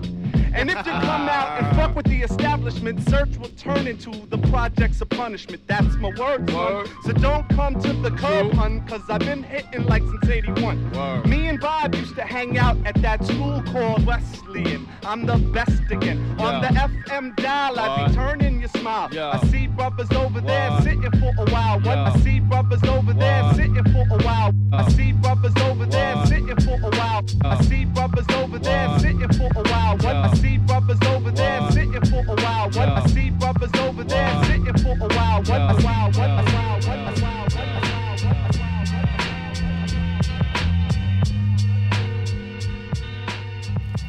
[0.54, 4.38] And if you come out and fuck with the establishment, Serch will turn into the
[4.48, 5.62] projects of punishment.
[5.66, 6.86] That's my word, son.
[7.04, 11.28] So don't come to the curb, hun, cause I've been hitting like since 81.
[11.28, 14.88] Me and Bob used to hang out at that school called Wesleyan.
[15.04, 16.18] I'm the best again.
[16.38, 16.88] On the Yeah.
[16.88, 19.08] FM dial, I be turning your smile.
[19.12, 19.30] Yeah.
[19.30, 21.80] I see brothers over there sitting for a while.
[21.80, 21.98] What?
[21.98, 24.52] I see brothers over there sitting for a while.
[24.72, 27.22] I see brothers over there sitting for a while.
[27.44, 29.96] I see brothers over there sitting for a while.
[29.98, 30.16] What?
[30.16, 32.66] I see brothers over there sitting for a while.
[32.70, 32.88] What?
[32.88, 35.38] I see brothers over there sitting for a while.
[35.38, 35.48] What?
[35.48, 35.72] Yeah.
[35.72, 36.06] A while.
[36.06, 36.18] What?
[36.18, 36.44] A while.
[36.44, 36.47] What?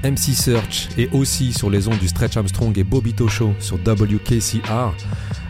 [0.03, 4.93] MC Search est aussi sur les ondes du Stretch Armstrong et Bobito Show sur WKCR.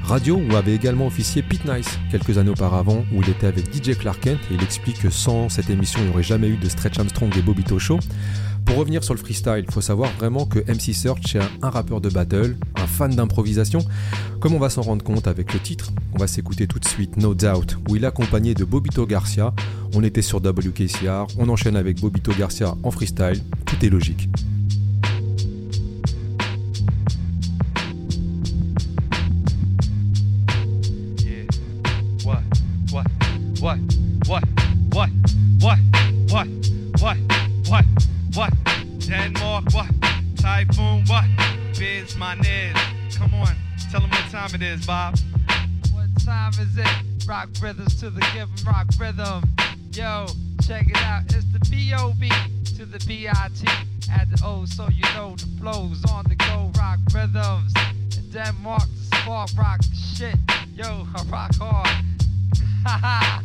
[0.02, 3.96] Radio où avait également officié Pete Nice quelques années auparavant, où il était avec DJ
[3.96, 6.98] Clark et il explique que sans cette émission, il n'y aurait jamais eu de Stretch
[6.98, 8.00] Armstrong et Bobito Show.
[8.66, 12.02] Pour revenir sur le freestyle, il faut savoir vraiment que MC Search est un rappeur
[12.02, 13.80] de battle, un fan d'improvisation,
[14.40, 15.92] comme on va s'en rendre compte avec le titre.
[16.14, 19.54] On va s'écouter tout de suite No Doubt, où il est accompagné de Bobito Garcia.
[19.96, 24.30] On était sur WKCR, on enchaîne avec Bobito Garcia en freestyle, tout est logique.
[42.20, 42.76] My Nez.
[43.16, 43.56] Come on,
[43.90, 45.18] tell them what time it is, Bob.
[45.94, 47.26] What time is it?
[47.26, 49.44] Rock rhythms to the given rock rhythm.
[49.94, 50.28] Yo,
[50.62, 51.24] check it out.
[51.28, 52.30] It's the B.O.B.
[52.76, 53.66] to the B.I.T.
[54.12, 57.74] At the O so you know the flows on the go rock rhythms.
[58.18, 60.36] And Denmark, the spark rock shit.
[60.76, 61.88] Yo, I rock hard.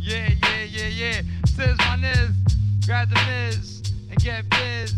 [0.00, 1.22] yeah, yeah, yeah, yeah.
[1.46, 2.30] Says my niz,
[2.84, 4.92] grab the miz and get biz.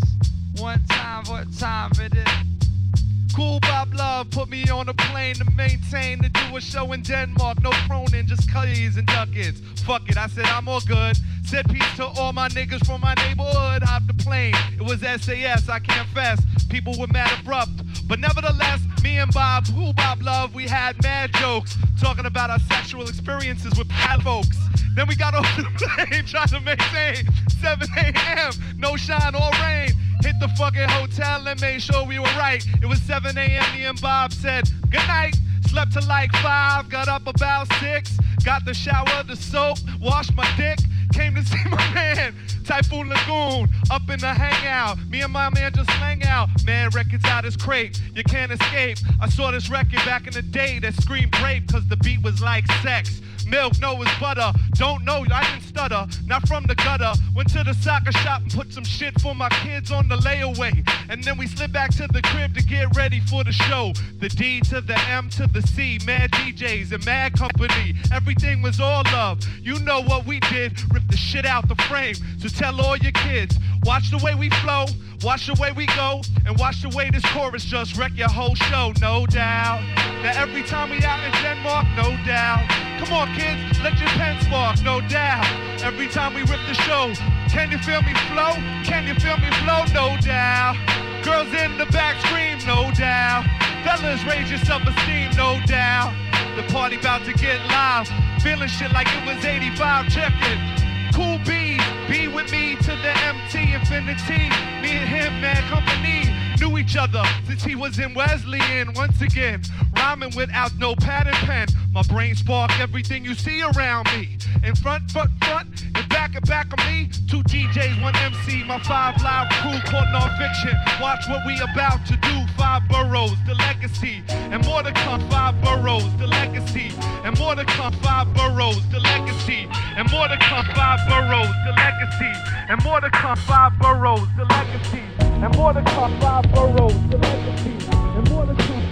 [0.61, 3.35] One time, what time it is?
[3.35, 7.01] Kool Bob Love put me on a plane to maintain to do a show in
[7.01, 7.63] Denmark.
[7.63, 9.63] No pronin, just cutties and duckets.
[9.87, 11.17] Fuck it, I said I'm all good.
[11.47, 13.83] Said peace to all my niggas from my neighborhood.
[13.83, 16.43] Hopped the plane, it was SAS, I confess.
[16.69, 17.73] People were mad abrupt.
[18.07, 22.59] But nevertheless, me and Bob, who Bob Love, we had mad jokes talking about our
[22.59, 24.59] sexual experiences with bad folks.
[24.95, 27.27] Then we got off the plane trying to maintain
[27.63, 28.53] 7 a.m.
[28.77, 29.93] No shine or rain.
[30.23, 32.65] Hit the fucking hotel and made sure we were right.
[32.83, 33.75] It was 7 a.m.
[33.75, 35.37] Me and Bob said good night.
[35.67, 38.19] Slept till like 5, got up about 6.
[38.45, 40.79] Got the shower, the soap, washed my dick.
[41.13, 44.99] Came to see my man, Typhoon Lagoon, up in the hangout.
[45.09, 46.49] Me and my man just hang out.
[46.65, 48.99] Man, records out his crate, you can't escape.
[49.21, 52.41] I saw this record back in the day that screamed rape, cause the beat was
[52.41, 53.21] like sex.
[53.51, 54.53] Milk, no, it's butter.
[54.75, 56.07] Don't know, I didn't stutter.
[56.27, 57.13] Not from the gutter.
[57.35, 60.89] Went to the soccer shop and put some shit for my kids on the layaway.
[61.09, 63.93] And then we slid back to the crib to get ready for the show.
[64.21, 65.99] The D to the M to the C.
[66.07, 67.95] Mad DJs and mad company.
[68.13, 69.41] Everything was all love.
[69.61, 70.81] You know what we did.
[70.93, 72.15] Rip the shit out the frame.
[72.39, 73.59] So tell all your kids.
[73.83, 74.87] Watch the way we flow.
[75.23, 76.23] Watch the way we go.
[76.47, 78.93] And watch the way this chorus just wreck your whole show.
[79.01, 79.83] No doubt.
[80.23, 82.91] Now every time we out in Denmark, no doubt.
[83.01, 83.40] Come on, kids,
[83.83, 85.47] let your pen spark, no doubt.
[85.83, 87.13] Every time we rip the show,
[87.49, 88.53] can you feel me flow?
[88.85, 89.85] Can you feel me flow?
[89.93, 90.77] No doubt.
[91.25, 93.45] Girls in the back scream, no doubt.
[93.85, 96.15] Fellas, raise your self-esteem, no doubt.
[96.57, 98.09] The party about to get live.
[98.43, 100.81] Feeling shit like it was 85, check it.
[101.15, 101.79] Cool B,
[102.09, 104.49] be with me to the MT infinity.
[104.81, 106.30] Me and him, man, company.
[106.61, 108.93] Knew each other since he was in Wesleyan.
[108.93, 109.63] Once again,
[109.97, 111.69] rhyming without no pad and pen.
[111.91, 114.37] My brain spark everything you see around me.
[114.63, 117.09] In front, front, front, and back and back of me.
[117.31, 120.77] Two DJs, one MC, my five live crew called non-fiction.
[121.01, 122.45] Watch what we about to do.
[122.59, 125.27] Five boroughs, the legacy, and more to come.
[125.31, 126.93] Five boroughs, the legacy,
[127.25, 127.93] and more to come.
[128.03, 130.67] Five boroughs, the legacy, and more to come.
[130.75, 132.33] Five boroughs, the legacy,
[132.69, 133.37] and more to come.
[133.39, 136.21] Five boroughs, the legacy, and more to come.
[136.21, 138.90] Five boroughs, the legacy, and more to come.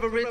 [0.00, 0.27] Devilish, forever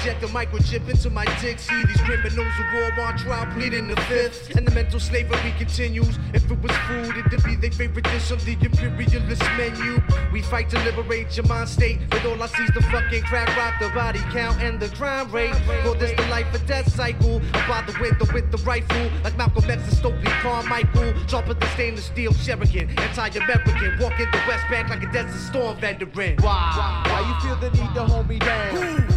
[0.00, 1.58] Inject a microchip into my dick.
[1.58, 4.56] See these criminals of war on trial, pleading the fifth.
[4.56, 6.18] And the mental slavery continues.
[6.32, 10.00] If it was food, it'd be their favorite dish on the imperialist menu.
[10.32, 11.98] We fight to liberate your mind state.
[12.12, 15.30] With all I see is the fucking crack rock, the body count, and the crime
[15.30, 15.54] rate.
[15.84, 17.42] Well, this the life or death cycle.
[17.52, 19.10] I'm by the window with the rifle.
[19.22, 21.12] Like Malcolm X and Stokely Carmichael.
[21.26, 22.88] Dropping the stainless steel Sheridan.
[22.98, 23.98] Anti-American.
[24.00, 26.36] Walking the West Bank like a desert storm veteran.
[26.40, 27.02] Why?
[27.04, 28.76] Why you feel the need to hold me down?
[28.76, 29.09] Who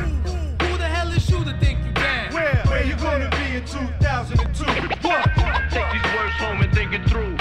[2.93, 4.63] you gonna be in 2002?
[5.07, 5.25] What?
[5.71, 7.35] Take these words home and think it through.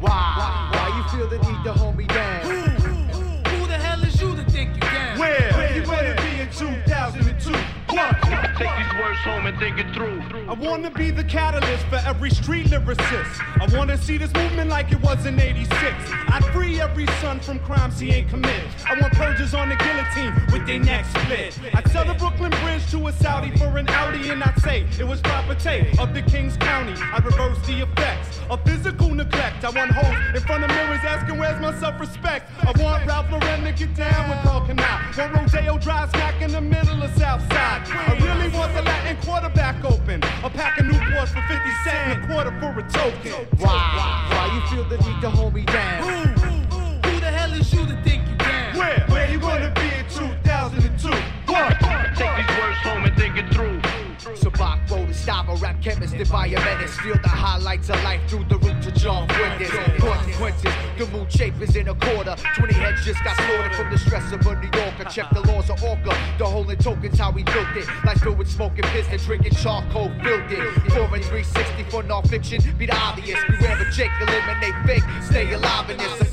[0.00, 0.70] Why?
[0.72, 2.40] Why you feel the need to hold me down?
[2.42, 5.18] Who the hell is you to think you can?
[5.18, 5.52] Where?
[5.52, 7.29] Where you gonna be in 2002?
[7.90, 10.22] Take these words home and think it through.
[10.48, 13.40] I wanna be the catalyst for every street lyricist.
[13.60, 15.72] I wanna see this movement like it was in 86.
[16.28, 18.68] I'd free every son from crimes he ain't committed.
[18.88, 21.58] I want purges on the guillotine with their necks split.
[21.74, 25.06] I'd sell the Brooklyn Bridge to a Saudi for an Audi and I'd say it
[25.06, 26.94] was proper take of the King's County.
[27.12, 29.64] I'd reverse the effects of physical neglect.
[29.64, 32.50] I want hoes in front of mirrors asking where's my self-respect.
[32.62, 34.59] I want Ralph Lauren to get down with Karl
[35.20, 35.50] Kani.
[35.70, 37.82] Rodeo Drive smack in the middle of Southside.
[37.88, 40.22] I really want the Latin Quarter back open.
[40.42, 43.46] A pack of new Newports for 50 cents and a quarter for a token.
[43.58, 44.26] Why?
[44.30, 46.02] Why you feel the need to hold me down?
[47.04, 48.78] Who the hell is you to think you can?
[48.78, 49.04] Where?
[49.08, 51.08] Where you gonna be in 2002?
[51.52, 51.78] What?
[52.16, 53.69] Take these words home and think it through.
[54.40, 57.00] Sabak road to stop a rap chemist, environmentist.
[57.02, 59.70] Feel the highlights of life through the root to John Fuentes.
[59.98, 62.34] Consequences, the mood shape is in a quarter.
[62.56, 65.04] 20 heads just got slaughtered from the stress of a New Yorker.
[65.10, 66.16] Check the laws of Orca.
[66.38, 67.86] The holding tokens, how we built it.
[68.04, 70.92] Life filled with smoking piss and drinking charcoal, filled it.
[70.92, 73.38] 4 and 360 for non-fiction, be the obvious.
[73.48, 75.04] Beware of Jake, eliminate fake.
[75.22, 76.30] Stay alive in this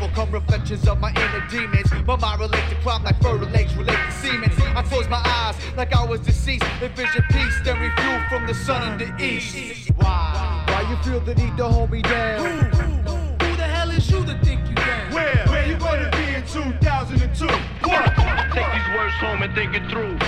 [0.00, 0.10] survivalist.
[0.10, 1.90] Overcome reflections of my inner demons.
[2.06, 4.50] My mind relate to crime like fertile lakes relate to semen.
[4.76, 6.64] I close my eyes like I was deceased.
[6.82, 9.90] Envision peace, then refuel from the sun in the east.
[9.96, 10.64] Why?
[10.68, 12.70] Why you feel the need to hold me down?
[12.70, 15.12] Who Who the hell is you to think you can?
[15.12, 15.44] Where?
[15.48, 17.46] Where you gonna be in 2002?
[17.88, 18.14] What?
[18.52, 20.18] Take these words home and think it through.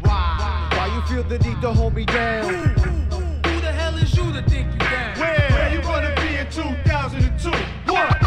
[0.00, 0.68] Why?
[0.72, 2.52] Why you feel the need to hold me down?
[2.52, 5.18] Who the hell is you to think you can?
[5.18, 5.48] Where?
[5.50, 7.50] Where you gonna be in 2002?
[7.92, 8.23] What?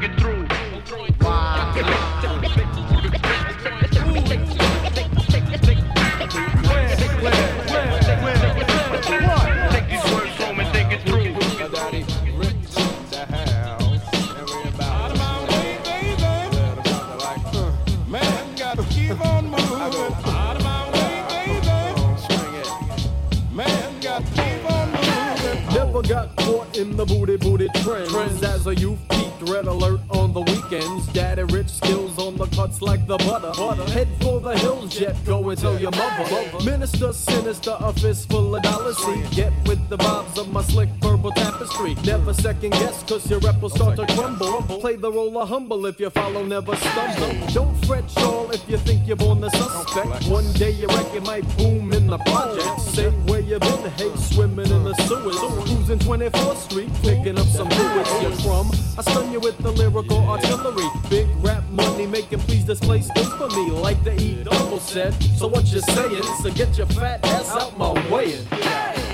[0.00, 1.42] Take these words home and think
[2.12, 2.22] it
[9.12, 9.34] through.
[9.70, 11.34] Take these words home and think it through.
[18.08, 20.14] Man, gotta keep on moving.
[20.24, 21.76] Out of my way, baby.
[23.54, 25.74] Man, gotta keep on moving.
[25.74, 28.10] Never got caught in the booty booty trends.
[28.10, 28.98] Trends as a youth
[29.42, 31.06] red alert on the weekends.
[31.12, 33.52] Daddy rich skills on the cuts like the butter.
[33.92, 36.64] Head for the hills, jet go and tell your mother.
[36.64, 38.98] Minister sinister, a fistful of dollars.
[38.98, 41.94] See, get with the vibes of my slick verbal tapestry.
[42.04, 44.62] Never second guess, cause your rep will start to crumble.
[44.80, 47.46] Play the role of humble if you follow, never stumble.
[47.52, 50.26] Don't fret, y'all, if you think you're born the suspect.
[50.28, 52.80] One day your record might boom in the project.
[52.80, 55.36] Say where you been, hey, swimming in the sewers.
[55.38, 58.22] Cruising 24th Street, picking up some fluids.
[58.22, 58.70] You're from.
[58.98, 60.88] I stun you with the lyrical artillery.
[61.08, 65.14] Big rap money making, please display skills for me, like the E double said.
[65.36, 66.22] So what you saying?
[66.42, 68.34] So get your fat ass out my way.
[68.34, 69.09] Of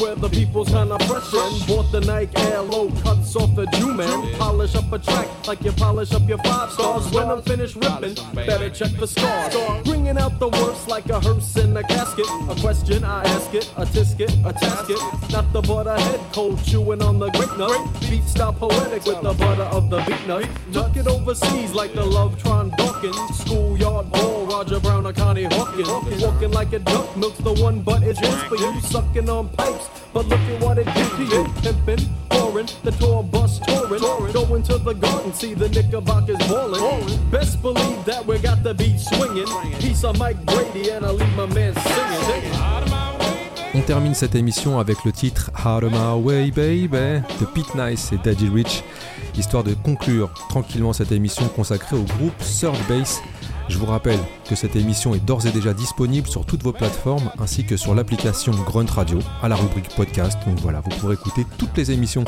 [0.00, 1.66] where the people's kinda freshin'.
[1.68, 4.34] Bought the Nike Air Low cuts off the Jew man.
[4.34, 7.10] Polish up a track like you polish up your five stars.
[7.12, 9.54] When I'm finished ripping, better check for scars.
[9.84, 12.26] Bringing out the worst like a hearse in a casket.
[12.48, 15.32] A question, I ask it, a tisket, a tasket.
[15.32, 17.88] Not the butter head, cold chewing on the grape nut.
[18.08, 20.48] Beat style poetic with the butter of the beat nut.
[20.72, 23.16] Tuck it overseas like the Lovetron Dawkins.
[23.40, 26.22] Schoolyard ball, Roger Brown or Connie Hawkins.
[26.22, 28.80] Walking like a duck, milks the one, but it's just for you.
[28.80, 31.44] Sucking on pipes, but look at what it did to you.
[31.62, 34.02] Pimpin', pouring, the tour bus touring.
[34.32, 37.30] Going to the garden, see the Knickerbockers ballin'.
[37.30, 39.46] Best believe that we got the beat swinging.
[39.78, 42.52] Piece of Mike Brady, and I leave my man singing.
[42.54, 43.78] Out of my way, baby.
[43.78, 48.10] On termine cette émission avec le titre Out of My Way Baby de Pete Nice
[48.12, 48.82] et Daddy Rich,
[49.36, 53.22] histoire de conclure tranquillement cette émission consacrée au groupe Third Bass.
[53.68, 54.18] Je vous rappelle
[54.48, 57.94] que cette émission est d'ores et déjà disponible sur toutes vos plateformes ainsi que sur
[57.94, 60.36] l'application Grunt Radio à la rubrique podcast.
[60.44, 62.24] Donc voilà, vous pourrez écouter toutes les émissions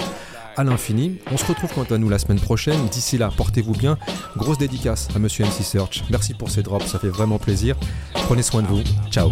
[0.57, 1.19] à l'infini.
[1.31, 2.87] On se retrouve quant à nous la semaine prochaine.
[2.89, 3.99] D'ici là, portez-vous bien.
[4.37, 6.05] Grosse dédicace à Monsieur MC Search.
[6.11, 7.77] Merci pour ces drops, ça fait vraiment plaisir.
[8.15, 8.83] Prenez soin de vous.
[9.11, 9.31] Ciao.